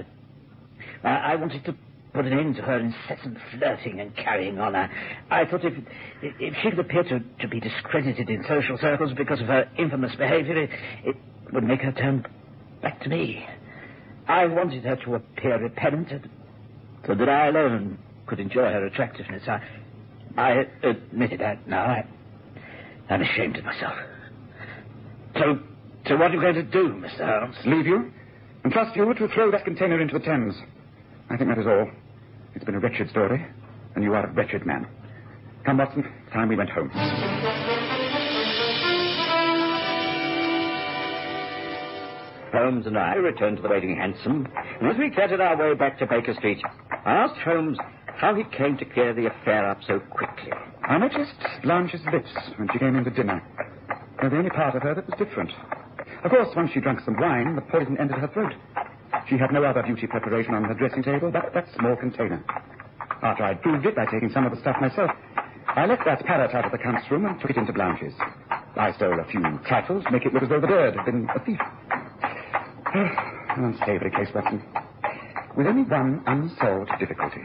I, 1.03 1.09
I 1.09 1.35
wanted 1.35 1.63
to 1.65 1.75
put 2.13 2.25
an 2.25 2.37
end 2.37 2.55
to 2.55 2.61
her 2.61 2.79
incessant 2.79 3.37
flirting 3.51 3.99
and 3.99 4.15
carrying 4.15 4.59
on. 4.59 4.75
I, 4.75 4.89
I 5.29 5.45
thought 5.45 5.63
if, 5.63 5.73
if 6.21 6.53
she 6.61 6.69
could 6.69 6.79
appear 6.79 7.03
to, 7.03 7.19
to 7.19 7.47
be 7.47 7.59
discredited 7.59 8.29
in 8.29 8.43
social 8.47 8.77
circles 8.77 9.13
because 9.15 9.39
of 9.39 9.47
her 9.47 9.69
infamous 9.77 10.15
behavior, 10.15 10.63
it, 10.63 10.69
it 11.05 11.15
would 11.53 11.63
make 11.63 11.81
her 11.81 11.91
turn 11.91 12.25
back 12.81 13.01
to 13.01 13.09
me. 13.09 13.45
I 14.27 14.45
wanted 14.45 14.83
her 14.83 14.95
to 15.05 15.15
appear 15.15 15.57
repentant, 15.57 16.27
so 17.05 17.15
that 17.15 17.29
I 17.29 17.47
alone 17.47 17.97
could 18.25 18.39
enjoy 18.39 18.63
her 18.63 18.85
attractiveness. 18.85 19.43
I, 19.47 19.61
I 20.37 20.65
admitted 20.83 21.39
that 21.39 21.67
now. 21.67 21.85
I, 21.85 22.05
I'm 23.09 23.21
ashamed 23.21 23.57
of 23.57 23.63
myself. 23.63 23.93
So, 25.35 25.59
so 26.07 26.17
what 26.17 26.31
are 26.31 26.33
you 26.33 26.41
going 26.41 26.55
to 26.55 26.63
do, 26.63 26.89
Mr. 26.89 27.39
Holmes? 27.39 27.55
Leave 27.65 27.85
you 27.85 28.11
and 28.63 28.73
trust 28.73 28.95
you 28.95 29.13
to 29.13 29.27
throw 29.29 29.49
that 29.51 29.63
container 29.63 30.01
into 30.01 30.19
the 30.19 30.25
Thames. 30.25 30.55
I 31.29 31.37
think 31.37 31.49
that 31.49 31.59
is 31.59 31.67
all. 31.67 31.89
It's 32.55 32.65
been 32.65 32.75
a 32.75 32.79
wretched 32.79 33.09
story, 33.09 33.45
and 33.95 34.03
you 34.03 34.13
are 34.13 34.25
a 34.25 34.31
wretched 34.33 34.65
man. 34.65 34.87
Come, 35.65 35.77
Watson, 35.77 36.03
time 36.33 36.49
we 36.49 36.55
went 36.55 36.69
home. 36.69 36.89
Holmes 42.51 42.87
and 42.87 42.97
I 42.97 43.15
returned 43.15 43.57
to 43.57 43.63
the 43.63 43.69
waiting 43.69 43.95
hansom, 43.95 44.47
and 44.79 44.89
as 44.89 44.97
we 44.97 45.11
clattered 45.11 45.41
our 45.41 45.57
way 45.57 45.75
back 45.75 45.99
to 45.99 46.05
Baker 46.07 46.33
Street, 46.33 46.61
I 47.05 47.13
asked 47.13 47.39
Holmes 47.41 47.77
how 48.15 48.33
he 48.35 48.43
came 48.55 48.77
to 48.77 48.85
clear 48.85 49.13
the 49.13 49.27
affair 49.27 49.69
up 49.69 49.79
so 49.85 49.99
quickly. 49.99 50.51
I 50.83 50.97
noticed 50.97 51.35
Blanche's 51.63 52.01
lips 52.11 52.31
when 52.57 52.69
she 52.71 52.79
came 52.79 52.95
in 52.95 53.03
to 53.03 53.11
dinner. 53.11 53.43
They're 54.19 54.29
the 54.29 54.37
only 54.37 54.49
part 54.49 54.75
of 54.75 54.81
her 54.83 54.95
that 54.95 55.05
was 55.05 55.19
different. 55.19 55.51
Of 56.23 56.31
course, 56.31 56.49
once 56.55 56.71
she 56.73 56.79
drank 56.79 57.01
some 57.01 57.17
wine, 57.19 57.55
the 57.55 57.61
poison 57.61 57.97
entered 57.99 58.19
her 58.19 58.27
throat. 58.29 58.53
She 59.29 59.37
had 59.37 59.51
no 59.51 59.63
other 59.63 59.83
beauty 59.83 60.07
preparation 60.07 60.53
on 60.53 60.63
her 60.63 60.73
dressing 60.73 61.03
table 61.03 61.31
but 61.31 61.53
that 61.53 61.67
small 61.77 61.95
container. 61.95 62.43
After 63.21 63.43
I'd 63.43 63.61
proved 63.61 63.85
it 63.85 63.95
by 63.95 64.05
taking 64.05 64.31
some 64.31 64.45
of 64.45 64.51
the 64.51 64.59
stuff 64.61 64.77
myself, 64.81 65.11
I 65.67 65.85
left 65.85 66.05
that 66.05 66.25
parrot 66.25 66.55
out 66.55 66.65
of 66.65 66.71
the 66.71 66.77
count's 66.77 67.09
room 67.11 67.25
and 67.25 67.39
took 67.39 67.51
it 67.51 67.57
into 67.57 67.73
Blanche's. 67.73 68.13
I 68.75 68.93
stole 68.93 69.19
a 69.19 69.25
few 69.25 69.41
trifles 69.67 70.03
to 70.05 70.11
make 70.11 70.25
it 70.25 70.33
look 70.33 70.43
as 70.43 70.49
though 70.49 70.61
the 70.61 70.67
bird 70.67 70.95
had 70.95 71.05
been 71.05 71.27
a 71.35 71.43
thief. 71.43 71.59
An 72.93 73.65
unsavory 73.65 74.11
case, 74.11 74.29
Watson. 74.33 74.61
with 75.57 75.67
only 75.67 75.83
one 75.83 76.23
unsolved 76.25 76.91
difficulty. 76.99 77.41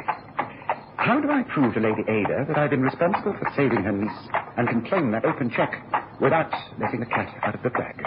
How 0.96 1.20
do 1.20 1.30
I 1.30 1.42
prove 1.42 1.74
to 1.74 1.80
Lady 1.80 2.02
Ada 2.02 2.44
that 2.48 2.58
I've 2.58 2.70
been 2.70 2.82
responsible 2.82 3.32
for 3.32 3.50
saving 3.56 3.82
her 3.82 3.92
niece 3.92 4.28
and 4.56 4.68
can 4.68 4.86
claim 4.86 5.10
that 5.12 5.24
open 5.24 5.50
check 5.50 5.72
without 6.20 6.52
letting 6.78 7.00
the 7.00 7.06
cat 7.06 7.34
out 7.42 7.54
of 7.54 7.62
the 7.62 7.70
bag? 7.70 8.06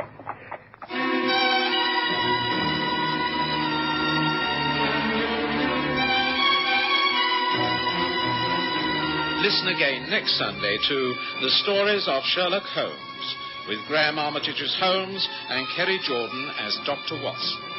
Listen 9.43 9.67
again 9.67 10.09
next 10.09 10.37
Sunday 10.39 10.77
to 10.87 11.13
The 11.41 11.49
Stories 11.63 12.07
of 12.07 12.23
Sherlock 12.23 12.63
Holmes 12.73 13.35
with 13.67 13.79
Graham 13.87 14.19
Armitage's 14.19 14.75
Holmes 14.79 15.27
and 15.49 15.67
Kerry 15.75 15.99
Jordan 16.03 16.51
as 16.59 16.77
Dr. 16.85 17.21
Watson. 17.23 17.74